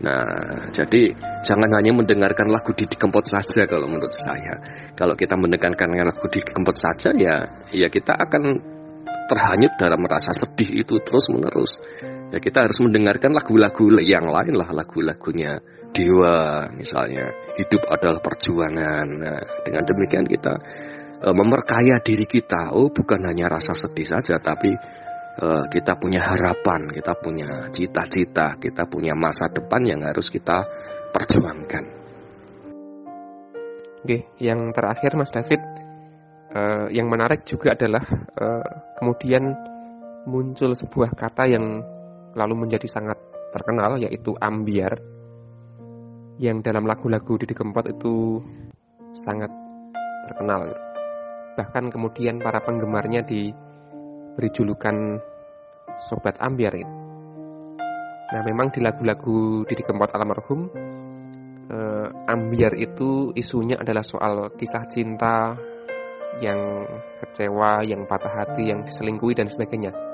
Nah, 0.00 0.72
jadi 0.72 1.12
jangan 1.44 1.68
hanya 1.76 1.92
mendengarkan 1.92 2.48
lagu 2.48 2.72
Didi 2.72 2.96
Kempot 2.96 3.20
saja 3.28 3.68
kalau 3.68 3.84
menurut 3.84 4.16
saya. 4.16 4.56
Kalau 4.96 5.12
kita 5.12 5.36
mendengarkan 5.36 5.92
lagu 5.92 6.24
Didi 6.32 6.48
Kempot 6.56 6.72
saja 6.72 7.12
ya 7.12 7.44
ya 7.68 7.92
kita 7.92 8.16
akan 8.16 8.42
terhanyut 9.28 9.76
dalam 9.76 10.00
rasa 10.08 10.32
sedih 10.32 10.88
itu 10.88 10.96
terus 11.04 11.28
menerus. 11.28 11.76
Ya 12.30 12.38
kita 12.38 12.62
harus 12.62 12.78
mendengarkan 12.78 13.34
lagu-lagu 13.34 13.90
yang 14.06 14.30
lain 14.30 14.54
lah 14.54 14.70
lagu-lagunya 14.70 15.58
Dewa 15.90 16.70
misalnya. 16.70 17.26
Hidup 17.58 17.82
adalah 17.90 18.22
perjuangan. 18.22 19.06
Nah, 19.18 19.42
dengan 19.66 19.82
demikian 19.82 20.22
kita 20.30 20.54
uh, 21.26 21.34
memperkaya 21.34 21.98
diri 21.98 22.30
kita. 22.30 22.70
Oh, 22.70 22.94
bukan 22.94 23.26
hanya 23.26 23.50
rasa 23.50 23.74
sedih 23.74 24.06
saja 24.06 24.38
tapi 24.38 24.70
uh, 25.42 25.64
kita 25.66 25.98
punya 25.98 26.22
harapan, 26.22 26.94
kita 26.94 27.18
punya 27.18 27.66
cita-cita, 27.74 28.54
kita 28.62 28.86
punya 28.86 29.18
masa 29.18 29.50
depan 29.50 29.82
yang 29.82 30.00
harus 30.06 30.30
kita 30.30 30.62
perjuangkan. 31.10 31.98
Oke, 34.00 34.32
yang 34.40 34.72
terakhir 34.72 35.12
Mas 35.18 35.34
David, 35.34 35.60
uh, 36.54 36.86
yang 36.94 37.10
menarik 37.10 37.42
juga 37.42 37.74
adalah 37.76 38.06
uh, 38.38 38.96
kemudian 38.96 39.50
muncul 40.24 40.72
sebuah 40.72 41.12
kata 41.18 41.50
yang 41.50 41.82
lalu 42.34 42.66
menjadi 42.66 42.86
sangat 42.86 43.18
terkenal 43.50 43.98
yaitu 43.98 44.34
ambiar 44.38 44.98
yang 46.40 46.64
dalam 46.64 46.88
lagu-lagu 46.88 47.36
Didi 47.36 47.52
Kempot 47.52 47.84
itu 47.84 48.40
sangat 49.12 49.52
terkenal. 50.32 50.72
Bahkan 51.58 51.92
kemudian 51.92 52.40
para 52.40 52.64
penggemarnya 52.64 53.28
diberi 53.28 54.48
julukan 54.56 55.20
Sobat 56.00 56.40
Ambiar. 56.40 56.80
Nah 58.30 58.42
memang 58.46 58.72
di 58.72 58.80
lagu-lagu 58.80 59.68
Didi 59.68 59.84
Kempot 59.84 60.08
almarhum 60.16 60.72
eh, 61.68 62.08
Ambiar 62.30 62.72
itu 62.78 63.36
isunya 63.36 63.76
adalah 63.76 64.00
soal 64.00 64.48
kisah 64.56 64.88
cinta 64.88 65.52
yang 66.40 66.88
kecewa, 67.20 67.84
yang 67.84 68.08
patah 68.08 68.32
hati, 68.32 68.72
yang 68.72 68.86
diselingkuhi 68.88 69.36
dan 69.36 69.50
sebagainya. 69.52 70.09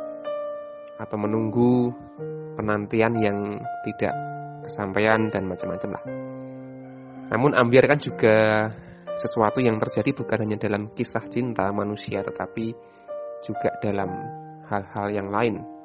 Atau 0.96 1.16
menunggu 1.20 1.92
penantian 2.56 3.12
yang 3.20 3.38
tidak 3.84 4.14
kesampaian 4.64 5.28
dan 5.28 5.44
macam-macam 5.44 5.90
lah. 5.92 6.04
Namun 7.36 7.52
ambiar 7.52 7.84
kan 7.90 8.00
juga 8.00 8.68
sesuatu 9.16 9.60
yang 9.60 9.80
terjadi 9.80 10.12
bukan 10.12 10.38
hanya 10.44 10.56
dalam 10.60 10.92
kisah 10.92 11.24
cinta 11.32 11.68
manusia 11.72 12.20
tetapi 12.20 12.72
juga 13.40 13.72
dalam 13.80 14.12
hal-hal 14.68 15.08
yang 15.08 15.28
lain 15.32 15.76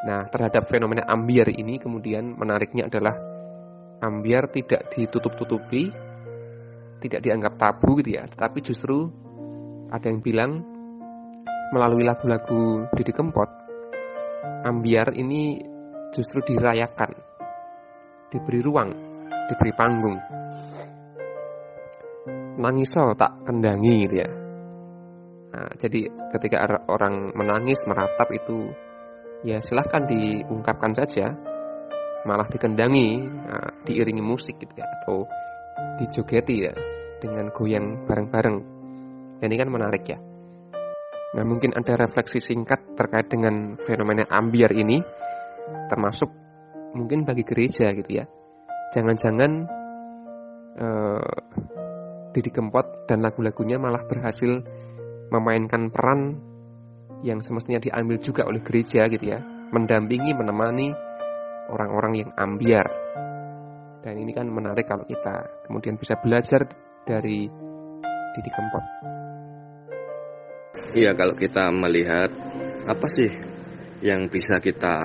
Nah, 0.00 0.32
terhadap 0.32 0.72
fenomena 0.72 1.04
ambiar 1.04 1.52
ini 1.52 1.76
kemudian 1.76 2.32
menariknya 2.32 2.88
adalah 2.88 3.12
ambiar 4.00 4.48
tidak 4.48 4.88
ditutup-tutupi, 4.96 5.92
tidak 7.04 7.20
dianggap 7.20 7.60
tabu 7.60 8.00
gitu 8.00 8.16
ya, 8.16 8.24
tetapi 8.24 8.64
justru 8.64 9.12
ada 9.92 10.08
yang 10.08 10.24
bilang 10.24 10.64
melalui 11.76 12.08
lagu-lagu 12.08 12.88
Didi 12.96 13.12
Kempot, 13.12 13.59
ambiar 14.64 15.14
ini 15.16 15.60
justru 16.12 16.42
dirayakan, 16.44 17.12
diberi 18.32 18.60
ruang, 18.60 18.90
diberi 19.48 19.72
panggung. 19.74 20.18
Nangiso 22.60 23.16
tak 23.16 23.46
kendangi 23.48 23.94
gitu 24.04 24.16
ya. 24.20 24.30
Nah, 25.50 25.70
jadi 25.80 26.06
ketika 26.36 26.84
orang 26.86 27.34
menangis, 27.34 27.80
meratap 27.88 28.28
itu 28.30 28.70
ya 29.42 29.58
silahkan 29.64 30.04
diungkapkan 30.04 30.92
saja 30.92 31.32
malah 32.28 32.44
dikendangi 32.44 33.24
nah, 33.24 33.72
diiringi 33.88 34.20
musik 34.20 34.60
gitu 34.60 34.74
ya 34.76 34.86
atau 35.00 35.24
dijogeti 35.96 36.68
ya 36.68 36.72
dengan 37.20 37.48
goyang 37.48 38.04
bareng-bareng 38.04 38.56
ini 39.40 39.54
kan 39.56 39.68
menarik 39.72 40.04
ya 40.04 40.20
nah 41.30 41.44
mungkin 41.46 41.70
ada 41.78 41.94
refleksi 41.94 42.42
singkat 42.42 42.98
terkait 42.98 43.30
dengan 43.30 43.78
fenomena 43.86 44.26
ambiar 44.26 44.74
ini 44.74 44.98
termasuk 45.86 46.30
mungkin 46.96 47.22
bagi 47.22 47.46
gereja 47.46 47.94
gitu 47.94 48.10
ya 48.18 48.26
jangan-jangan 48.90 49.52
eh, 50.74 51.34
Didi 52.30 52.50
Kempot 52.50 53.10
dan 53.10 53.26
lagu-lagunya 53.26 53.78
malah 53.78 54.06
berhasil 54.06 54.62
memainkan 55.30 55.90
peran 55.90 56.38
yang 57.26 57.42
semestinya 57.44 57.82
diambil 57.82 58.16
juga 58.22 58.46
oleh 58.48 58.62
gereja 58.64 59.06
gitu 59.10 59.24
ya, 59.34 59.38
mendampingi, 59.74 60.32
menemani 60.32 60.94
orang-orang 61.70 62.26
yang 62.26 62.30
ambiar. 62.38 62.86
Dan 64.00 64.16
ini 64.16 64.32
kan 64.32 64.48
menarik 64.48 64.88
kalau 64.88 65.04
kita 65.04 65.66
kemudian 65.68 66.00
bisa 66.00 66.16
belajar 66.16 66.64
dari 67.04 67.50
Didi 68.32 68.50
Kempot. 68.54 69.19
Iya, 70.90 71.14
kalau 71.14 71.38
kita 71.38 71.70
melihat 71.70 72.34
apa 72.90 73.06
sih 73.06 73.30
yang 74.02 74.26
bisa 74.26 74.58
kita 74.58 74.98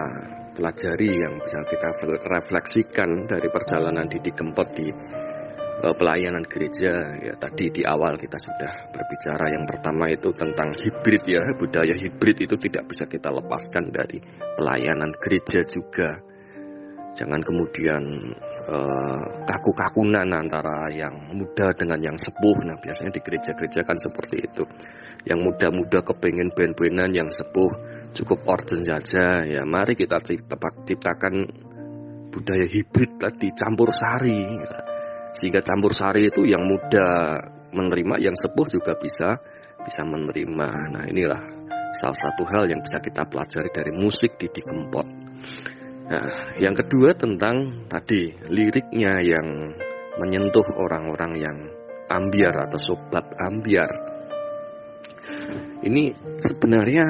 pelajari, 0.57 1.13
yang 1.13 1.37
bisa 1.37 1.61
kita 1.61 1.93
refleksikan 2.25 3.29
dari 3.29 3.53
perjalanan 3.53 4.09
Didi 4.09 4.33
Kempot 4.33 4.65
di 4.73 4.89
uh, 4.89 5.93
pelayanan 5.93 6.41
gereja. 6.49 7.21
Ya 7.21 7.37
tadi 7.37 7.69
di 7.69 7.85
awal 7.85 8.17
kita 8.17 8.41
sudah 8.41 8.89
berbicara 8.89 9.45
yang 9.53 9.69
pertama 9.69 10.09
itu 10.09 10.33
tentang 10.33 10.73
hibrid 10.73 11.21
ya, 11.29 11.45
budaya 11.53 11.93
hibrid 11.93 12.49
itu 12.49 12.57
tidak 12.57 12.89
bisa 12.89 13.05
kita 13.05 13.29
lepaskan 13.29 13.85
dari 13.93 14.17
pelayanan 14.57 15.13
gereja 15.21 15.61
juga. 15.69 16.17
Jangan 17.13 17.45
kemudian 17.45 18.03
uh, 18.65 19.45
kaku-kakunan 19.45 20.25
antara 20.29 20.89
yang 20.89 21.33
muda 21.33 21.71
dengan 21.77 22.01
yang 22.01 22.17
sepuh. 22.17 22.65
Nah, 22.65 22.77
biasanya 22.81 23.13
di 23.13 23.21
gereja-gereja 23.21 23.85
kan 23.85 23.97
seperti 24.01 24.45
itu. 24.45 24.63
Yang 25.25 25.39
muda-muda 25.41 25.99
kepengen 26.05 26.53
ben-benan, 26.53 27.13
yang 27.13 27.29
sepuh 27.29 27.71
cukup 28.13 28.45
origin 28.49 28.85
saja. 28.85 29.45
Ya, 29.45 29.63
mari 29.65 29.93
kita 29.97 30.21
ciptakan 30.21 31.33
budaya 32.33 32.65
hibrid 32.65 33.21
tadi, 33.21 33.53
campur 33.53 33.93
sari. 33.93 34.43
Sehingga 35.35 35.61
campur 35.61 35.93
sari 35.93 36.29
itu 36.29 36.45
yang 36.45 36.65
muda 36.65 37.39
menerima, 37.75 38.21
yang 38.21 38.35
sepuh 38.35 38.67
juga 38.69 38.95
bisa 38.97 39.37
bisa 39.85 40.01
menerima. 40.01 40.69
Nah, 40.89 41.03
inilah 41.05 41.41
salah 41.93 42.17
satu 42.17 42.43
hal 42.49 42.67
yang 42.67 42.81
bisa 42.81 42.99
kita 42.99 43.29
pelajari 43.29 43.69
dari 43.69 43.91
musik 43.93 44.35
di 44.41 44.49
Kempot. 44.49 45.07
Nah, 46.05 46.53
yang 46.61 46.77
kedua 46.77 47.17
tentang 47.17 47.89
tadi 47.89 48.29
liriknya 48.53 49.17
yang 49.25 49.73
menyentuh 50.21 50.77
orang-orang 50.77 51.33
yang 51.33 51.57
ambiar 52.05 52.69
atau 52.69 52.77
sobat 52.77 53.33
ambiar. 53.41 53.89
Ini 55.81 56.13
sebenarnya 56.37 57.05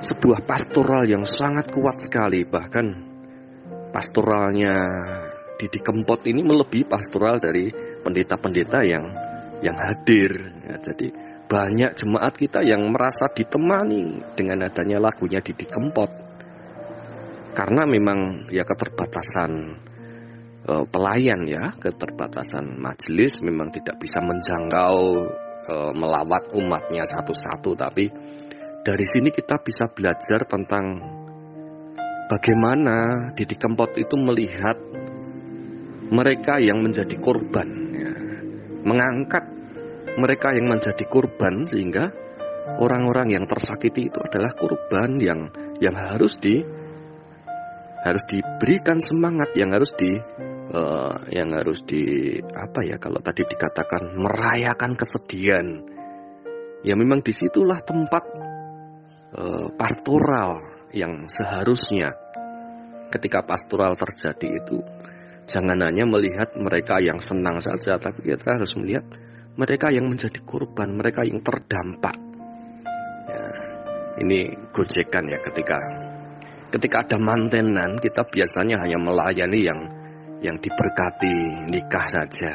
sebuah 0.00 0.48
pastoral 0.48 1.04
yang 1.04 1.28
sangat 1.28 1.68
kuat 1.68 2.00
sekali 2.00 2.48
bahkan 2.48 2.96
pastoralnya 3.92 4.72
Didi 5.60 5.84
Kempot 5.84 6.24
ini 6.24 6.40
melebihi 6.40 6.88
pastoral 6.88 7.36
dari 7.36 7.68
pendeta-pendeta 8.00 8.80
yang 8.88 9.04
yang 9.60 9.76
hadir. 9.76 10.32
Ya, 10.64 10.80
jadi 10.80 11.12
banyak 11.44 11.92
jemaat 11.92 12.32
kita 12.40 12.64
yang 12.64 12.88
merasa 12.88 13.28
ditemani 13.28 14.32
dengan 14.32 14.64
adanya 14.64 14.96
lagunya 14.96 15.44
Didi 15.44 15.68
Kempot 15.68 16.29
karena 17.50 17.82
memang 17.82 18.46
ya 18.50 18.62
keterbatasan 18.62 19.78
uh, 20.66 20.84
pelayan 20.86 21.46
ya, 21.46 21.74
keterbatasan 21.74 22.78
majelis 22.78 23.42
memang 23.42 23.74
tidak 23.74 23.98
bisa 23.98 24.22
menjangkau 24.22 24.98
uh, 25.66 25.92
melawat 25.94 26.54
umatnya 26.54 27.02
satu-satu. 27.06 27.74
Tapi 27.74 28.04
dari 28.86 29.06
sini 29.06 29.34
kita 29.34 29.60
bisa 29.60 29.90
belajar 29.90 30.46
tentang 30.46 30.84
bagaimana 32.30 33.30
Didi 33.34 33.56
Kempot 33.58 33.98
itu 33.98 34.14
melihat 34.14 34.78
mereka 36.10 36.58
yang 36.58 36.82
menjadi 36.82 37.18
korban 37.18 37.68
ya, 37.94 38.12
mengangkat 38.82 39.44
mereka 40.18 40.50
yang 40.50 40.66
menjadi 40.66 41.06
korban 41.06 41.70
sehingga 41.70 42.10
orang-orang 42.82 43.34
yang 43.34 43.44
tersakiti 43.46 44.10
itu 44.10 44.18
adalah 44.18 44.54
korban 44.58 45.18
yang 45.22 45.50
yang 45.78 45.94
harus 45.94 46.38
di 46.38 46.79
harus 48.00 48.24
diberikan 48.24 48.98
semangat 48.98 49.52
yang 49.56 49.76
harus 49.76 49.92
di 49.92 50.16
uh, 50.72 51.14
yang 51.28 51.52
harus 51.52 51.84
di 51.84 52.36
apa 52.40 52.80
ya 52.86 52.96
kalau 52.96 53.20
tadi 53.20 53.44
dikatakan 53.44 54.16
merayakan 54.16 54.96
kesedihan. 54.96 55.66
Ya 56.80 56.96
memang 56.96 57.20
di 57.20 57.36
situlah 57.36 57.84
tempat 57.84 58.24
uh, 59.36 59.68
pastoral 59.76 60.64
yang 60.96 61.28
seharusnya. 61.28 62.16
Ketika 63.10 63.42
pastoral 63.42 63.98
terjadi 63.98 64.62
itu 64.62 64.80
jangan 65.50 65.82
hanya 65.82 66.06
melihat 66.06 66.54
mereka 66.54 67.02
yang 67.02 67.18
senang 67.18 67.58
saja 67.58 67.98
tapi 67.98 68.22
kita 68.22 68.54
harus 68.54 68.78
melihat 68.78 69.02
mereka 69.58 69.90
yang 69.90 70.06
menjadi 70.06 70.38
korban 70.46 70.94
mereka 70.94 71.26
yang 71.26 71.42
terdampak. 71.42 72.14
Ya, 73.26 73.44
ini 74.22 74.54
gojekan 74.70 75.26
ya 75.26 75.42
ketika 75.42 75.76
ketika 76.70 77.02
ada 77.02 77.18
mantenan 77.18 77.98
kita 77.98 78.22
biasanya 78.22 78.78
hanya 78.86 78.98
melayani 79.02 79.60
yang 79.60 79.80
yang 80.40 80.56
diberkati 80.56 81.68
nikah 81.68 82.06
saja. 82.08 82.54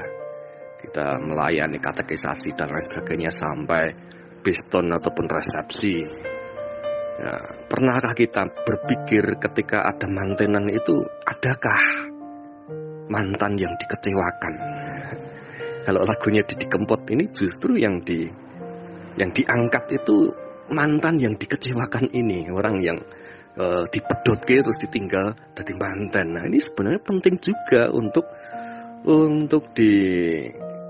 Kita 0.82 1.18
melayani 1.20 1.78
katekisasi 1.82 2.56
dan 2.56 2.72
lain 2.72 2.88
sebagainya 2.90 3.32
sampai 3.34 3.84
biston 4.42 4.90
ataupun 4.94 5.26
resepsi. 5.28 6.02
Ya, 7.16 7.36
pernahkah 7.72 8.12
kita 8.12 8.44
berpikir 8.68 9.40
ketika 9.40 9.88
ada 9.88 10.06
mantenan 10.06 10.68
itu 10.68 11.00
adakah 11.26 12.12
mantan 13.10 13.56
yang 13.56 13.74
dikecewakan? 13.80 14.54
Kalau 15.86 16.02
lagunya 16.04 16.42
Didi 16.42 16.66
Kempot 16.66 17.06
ini 17.14 17.30
justru 17.30 17.78
yang 17.78 18.02
di 18.02 18.26
yang 19.16 19.32
diangkat 19.32 19.96
itu 19.96 20.34
mantan 20.70 21.22
yang 21.22 21.38
dikecewakan 21.38 22.10
ini, 22.12 22.50
orang 22.52 22.82
yang 22.82 23.00
uh, 23.58 23.84
dipedotke 23.88 24.62
terus 24.62 24.80
ditinggal 24.84 25.36
dari 25.56 25.74
mantan. 25.76 26.36
Nah 26.36 26.44
ini 26.48 26.60
sebenarnya 26.60 27.02
penting 27.04 27.36
juga 27.40 27.92
untuk 27.92 28.28
untuk 29.06 29.76
di 29.76 29.94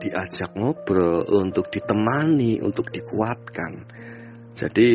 diajak 0.06 0.54
ngobrol, 0.54 1.26
untuk 1.34 1.72
ditemani, 1.74 2.62
untuk 2.62 2.94
dikuatkan. 2.94 3.74
Jadi 4.54 4.92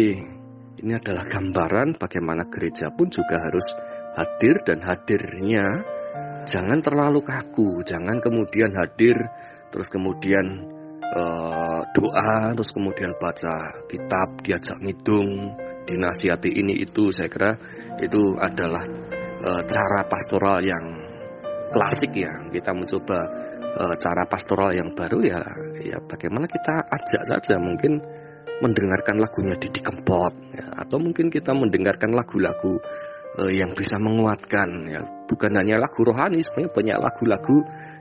ini 0.81 0.93
adalah 0.97 1.27
gambaran 1.29 1.99
bagaimana 1.99 2.49
gereja 2.49 2.89
pun 2.95 3.11
juga 3.13 3.43
harus 3.43 3.75
hadir 4.17 4.65
dan 4.65 4.81
hadirnya 4.81 5.67
jangan 6.49 6.81
terlalu 6.81 7.21
kaku, 7.21 7.85
jangan 7.85 8.19
kemudian 8.23 8.73
hadir 8.73 9.19
terus 9.71 9.93
kemudian 9.93 10.67
uh, 11.05 11.81
doa 11.95 12.57
terus 12.57 12.73
kemudian 12.75 13.15
baca 13.21 13.85
kitab 13.87 14.41
diajak 14.43 14.79
ngidung 14.83 15.55
dinasihati 15.87 16.51
ini 16.61 16.77
itu 16.77 17.11
saya 17.11 17.29
kira 17.33 17.57
itu 18.01 18.37
adalah 18.37 18.85
e, 19.41 19.51
cara 19.65 20.01
pastoral 20.07 20.61
yang 20.65 20.85
klasik 21.71 22.17
ya. 22.17 22.33
Kita 22.49 22.77
mencoba 22.77 23.19
e, 23.61 23.85
cara 23.97 24.23
pastoral 24.29 24.77
yang 24.77 24.93
baru 24.93 25.19
ya 25.25 25.41
ya 25.81 25.99
bagaimana 26.05 26.47
kita 26.47 26.89
ajak 26.89 27.23
saja 27.27 27.57
mungkin 27.61 28.01
mendengarkan 28.61 29.17
lagunya 29.17 29.57
Didi 29.57 29.81
Kempot 29.81 30.37
ya, 30.53 30.85
atau 30.85 31.01
mungkin 31.01 31.33
kita 31.33 31.57
mendengarkan 31.57 32.13
lagu-lagu 32.13 32.77
e, 33.41 33.57
yang 33.57 33.73
bisa 33.73 33.97
menguatkan 33.97 34.69
ya. 34.89 35.01
Bukan 35.31 35.55
hanya 35.57 35.79
lagu 35.79 36.03
rohani 36.03 36.43
sebenarnya 36.43 36.75
banyak 36.75 36.99
lagu-lagu 36.99 37.57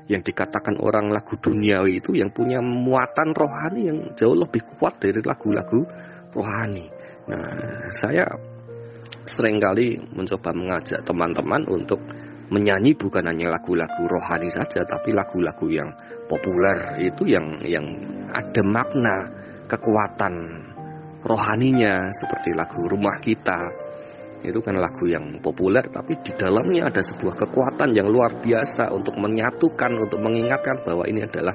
yang 0.10 0.26
dikatakan 0.26 0.82
orang 0.82 1.14
lagu 1.14 1.38
duniawi 1.38 2.02
itu 2.02 2.18
yang 2.18 2.34
punya 2.34 2.58
muatan 2.60 3.38
rohani 3.38 3.82
yang 3.94 3.98
jauh 4.18 4.34
lebih 4.34 4.66
kuat 4.66 4.98
dari 4.98 5.22
lagu-lagu 5.22 5.86
rohani. 6.34 6.90
Nah, 7.30 7.94
saya 7.94 8.26
sering 9.30 9.62
kali 9.62 10.02
mencoba 10.18 10.50
mengajak 10.58 11.06
teman-teman 11.06 11.62
untuk 11.70 12.02
menyanyi 12.50 12.98
bukan 12.98 13.30
hanya 13.30 13.54
lagu-lagu 13.54 14.10
rohani 14.10 14.50
saja, 14.50 14.82
tapi 14.82 15.14
lagu-lagu 15.14 15.70
yang 15.70 15.94
populer 16.26 16.98
itu 17.06 17.30
yang 17.30 17.62
yang 17.62 17.86
ada 18.34 18.66
makna 18.66 19.18
kekuatan 19.70 20.34
rohaninya 21.22 22.10
seperti 22.10 22.58
lagu 22.58 22.82
Rumah 22.90 23.22
Kita. 23.22 23.62
Itu 24.40 24.64
kan 24.64 24.80
lagu 24.80 25.04
yang 25.06 25.44
populer 25.44 25.84
tapi 25.92 26.18
di 26.24 26.32
dalamnya 26.34 26.90
ada 26.90 27.04
sebuah 27.04 27.36
kekuatan 27.38 27.92
yang 27.94 28.10
luar 28.10 28.40
biasa 28.42 28.90
untuk 28.90 29.20
menyatukan, 29.20 30.00
untuk 30.00 30.18
mengingatkan 30.24 30.82
bahwa 30.82 31.06
ini 31.06 31.28
adalah 31.28 31.54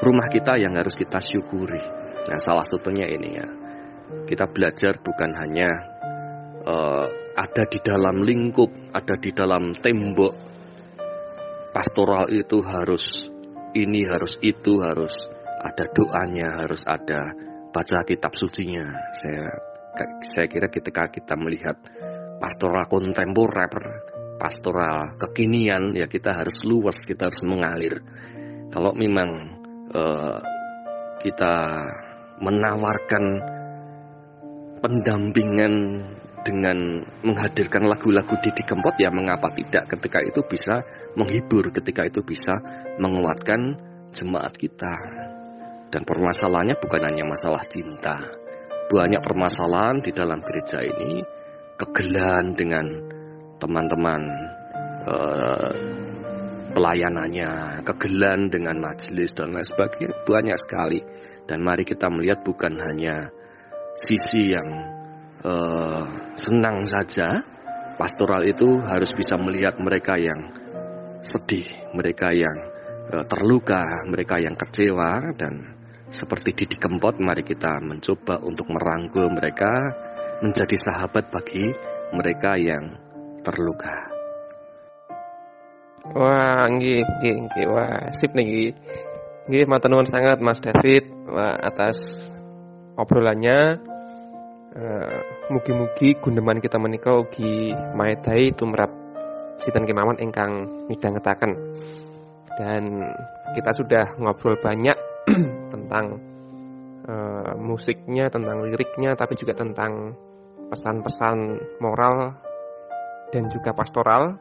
rumah 0.00 0.30
kita 0.32 0.56
yang 0.56 0.72
harus 0.78 0.96
kita 0.96 1.20
syukuri. 1.20 1.82
Nah, 2.30 2.38
salah 2.38 2.64
satunya 2.64 3.10
ini 3.10 3.30
ya 3.36 3.61
kita 4.26 4.48
belajar 4.48 4.98
bukan 5.00 5.30
hanya 5.36 5.70
uh, 6.64 7.06
ada 7.36 7.64
di 7.68 7.78
dalam 7.80 8.22
lingkup, 8.22 8.70
ada 8.92 9.16
di 9.16 9.30
dalam 9.32 9.72
tembok. 9.76 10.34
Pastoral 11.72 12.28
itu 12.28 12.60
harus 12.60 13.32
ini, 13.72 14.04
harus 14.04 14.36
itu, 14.44 14.84
harus 14.84 15.28
ada 15.62 15.88
doanya, 15.88 16.60
harus 16.60 16.84
ada 16.84 17.32
baca 17.72 18.04
kitab 18.04 18.36
sucinya. 18.36 18.84
Saya 19.16 19.48
saya 20.24 20.46
kira 20.48 20.68
ketika 20.68 21.08
kita 21.08 21.36
melihat 21.40 21.80
pastoral 22.36 22.84
kontemporer, 22.88 23.72
pastoral 24.36 25.16
kekinian, 25.16 25.96
ya 25.96 26.04
kita 26.08 26.36
harus 26.36 26.64
luas, 26.68 27.08
kita 27.08 27.32
harus 27.32 27.40
mengalir. 27.44 28.04
Kalau 28.68 28.92
memang 28.92 29.30
uh, 29.92 30.40
kita 31.20 31.54
menawarkan 32.42 33.24
pendampingan 34.82 35.74
dengan 36.42 37.06
menghadirkan 37.22 37.86
lagu-lagu 37.86 38.34
Didi 38.42 38.66
Kempot 38.66 38.98
ya 38.98 39.14
mengapa 39.14 39.54
tidak 39.54 39.86
ketika 39.86 40.18
itu 40.26 40.42
bisa 40.42 40.82
menghibur 41.14 41.70
ketika 41.70 42.02
itu 42.02 42.26
bisa 42.26 42.58
menguatkan 42.98 43.78
jemaat 44.10 44.52
kita. 44.58 44.94
Dan 45.92 46.02
permasalahannya 46.02 46.76
bukan 46.82 47.02
hanya 47.04 47.24
masalah 47.30 47.62
cinta. 47.70 48.18
Banyak 48.90 49.22
permasalahan 49.22 50.02
di 50.02 50.10
dalam 50.10 50.42
gereja 50.42 50.82
ini 50.82 51.22
kegelan 51.78 52.56
dengan 52.56 52.86
teman-teman 53.60 54.20
uh, 55.06 55.72
pelayanannya, 56.72 57.84
kegelan 57.84 58.48
dengan 58.48 58.80
majelis 58.80 59.36
dan 59.36 59.52
lain 59.52 59.68
sebagainya. 59.68 60.26
Banyak 60.26 60.58
sekali. 60.58 61.00
Dan 61.42 61.60
mari 61.60 61.84
kita 61.84 62.08
melihat 62.08 62.40
bukan 62.40 62.72
hanya 62.80 63.28
sisi 63.92 64.52
yang 64.52 64.68
uh, 65.44 66.04
senang 66.36 66.88
saja, 66.88 67.44
pastoral 68.00 68.44
itu 68.48 68.80
harus 68.80 69.12
bisa 69.12 69.36
melihat 69.36 69.76
mereka 69.80 70.16
yang 70.16 70.48
sedih, 71.22 71.68
mereka 71.92 72.32
yang 72.32 72.56
uh, 73.12 73.24
terluka, 73.28 73.84
mereka 74.08 74.40
yang 74.40 74.56
kecewa 74.56 75.36
dan 75.36 75.76
seperti 76.12 76.52
Didi 76.52 76.76
Kempot 76.76 77.16
mari 77.24 77.40
kita 77.40 77.80
mencoba 77.80 78.36
untuk 78.44 78.68
merangkul 78.68 79.32
mereka 79.32 79.72
menjadi 80.44 80.76
sahabat 80.76 81.32
bagi 81.32 81.64
mereka 82.12 82.60
yang 82.60 83.00
terluka. 83.40 84.12
Wah, 86.12 86.66
nggih, 86.66 87.00
nggih, 87.00 87.36
nggih. 87.46 87.66
Wah, 87.70 88.10
sip 88.18 88.34
nih. 88.34 88.74
Nggih, 89.46 89.64
nuwun 89.70 90.10
sangat 90.10 90.42
Mas 90.42 90.58
David 90.58 91.06
wah, 91.30 91.54
atas 91.54 92.28
obrolannya. 92.96 93.90
Uh, 94.72 95.20
mugi-mugi 95.52 96.16
gundeman 96.16 96.56
kita 96.56 96.80
menika 96.80 97.12
ugi 97.12 97.76
maedhai 97.92 98.56
tumrap 98.56 98.88
sinten 99.60 99.84
kemawon 99.84 100.16
ingkang 100.16 100.64
midhangetaken. 100.88 101.52
Dan 102.56 103.04
kita 103.52 103.70
sudah 103.76 104.16
ngobrol 104.16 104.56
banyak 104.56 104.96
tentang 105.72 106.16
uh, 107.04 107.52
musiknya, 107.60 108.32
tentang 108.32 108.64
liriknya, 108.64 109.12
tapi 109.12 109.36
juga 109.36 109.52
tentang 109.52 110.16
pesan-pesan 110.72 111.38
moral 111.84 112.32
dan 113.28 113.52
juga 113.52 113.76
pastoral 113.76 114.40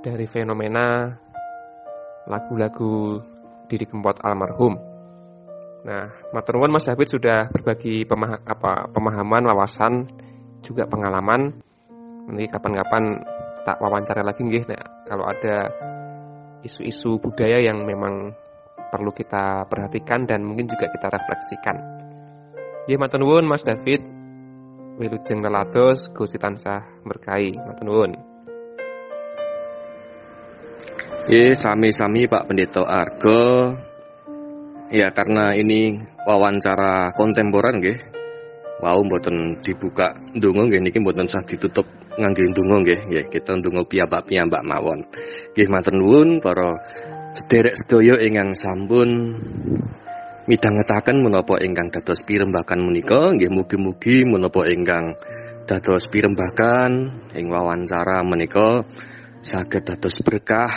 dari 0.00 0.24
fenomena 0.24 1.12
lagu-lagu 2.24 3.20
Didi 3.68 3.84
Kempot 3.84 4.16
almarhum. 4.24 4.87
Nah, 5.86 6.10
matur 6.34 6.58
Mas 6.66 6.82
David 6.82 7.06
sudah 7.06 7.46
berbagi 7.54 8.02
pemah 8.02 8.42
apa, 8.42 8.90
pemahaman, 8.90 9.46
wawasan, 9.46 10.10
juga 10.62 10.90
pengalaman. 10.90 11.54
Nanti 12.28 12.44
kapan-kapan 12.50 13.22
tak 13.62 13.78
wawancara 13.78 14.24
lagi 14.24 14.42
nggih 14.44 14.64
nah, 14.68 15.04
kalau 15.06 15.28
ada 15.28 15.70
isu-isu 16.64 17.20
budaya 17.20 17.62
yang 17.62 17.86
memang 17.86 18.34
perlu 18.88 19.12
kita 19.12 19.68
perhatikan 19.68 20.24
dan 20.24 20.42
mungkin 20.42 20.66
juga 20.66 20.90
kita 20.90 21.08
refleksikan. 21.12 21.76
Ya 22.88 22.96
matur 22.96 23.44
Mas 23.44 23.62
David. 23.62 24.00
Wilujeng 24.98 25.46
lelados 25.46 26.10
Gusti 26.10 26.42
tansah 26.42 26.82
berkahi. 27.06 27.54
Matur 27.54 28.18
Ya, 31.28 31.52
sami-sami 31.54 32.24
Pak 32.26 32.48
Pendeta 32.48 32.82
Argo. 32.82 33.76
Ya, 34.88 35.12
karena 35.12 35.52
ini 35.52 36.00
wawancara 36.24 37.12
kontemporer 37.12 37.76
nggih. 37.76 37.98
Wau 38.78 39.02
mboten 39.04 39.58
dibuka 39.60 40.16
ndonga 40.32 40.70
nggih 40.70 40.80
niki 40.80 41.02
mboten 41.02 41.26
sah 41.28 41.44
ditutup 41.44 41.84
ngangge 42.16 42.48
ndonga 42.56 42.76
nggih. 42.80 43.00
Nggih, 43.10 43.24
kita 43.28 43.60
ndonga 43.60 43.84
piyambak-piyambak 43.84 44.64
mawon. 44.64 45.04
Nggih 45.52 45.68
matur 45.68 45.92
nuwun 45.92 46.40
para 46.40 46.80
sederek 47.36 47.76
sedaya 47.76 48.16
ingkang 48.16 48.56
sampun 48.56 49.08
midhangetaken 50.48 51.20
menapa 51.20 51.60
ingkang 51.60 51.92
dados 51.92 52.24
pirembakan 52.24 52.80
menika 52.80 53.28
nggih 53.36 53.52
mugi-mugi 53.52 54.24
menapa 54.24 54.64
ingkang 54.72 55.20
dados 55.68 56.08
pirembakan 56.08 57.12
ing 57.36 57.52
wawancara 57.52 58.24
menika 58.24 58.88
saged 59.44 59.84
dados 59.84 60.24
berkah 60.24 60.72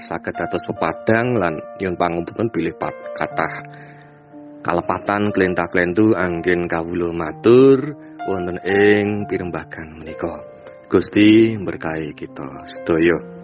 saged 0.00 0.34
dados 0.36 0.64
pepadang 0.64 1.36
lan 1.36 1.60
nyuwun 1.80 1.96
pangapunten 1.96 2.48
bilih 2.52 2.76
kathah. 3.12 3.54
Kalepatan 4.64 5.30
klentah-klentu 5.30 6.18
anggen 6.18 6.66
kawula 6.66 7.14
matur 7.14 7.94
wonten 8.26 8.58
ing 8.66 9.30
pirembagan 9.30 9.94
menika. 9.94 10.42
Gusti 10.86 11.54
berkahi 11.58 12.14
kita 12.14 12.66
sedaya 12.66 13.35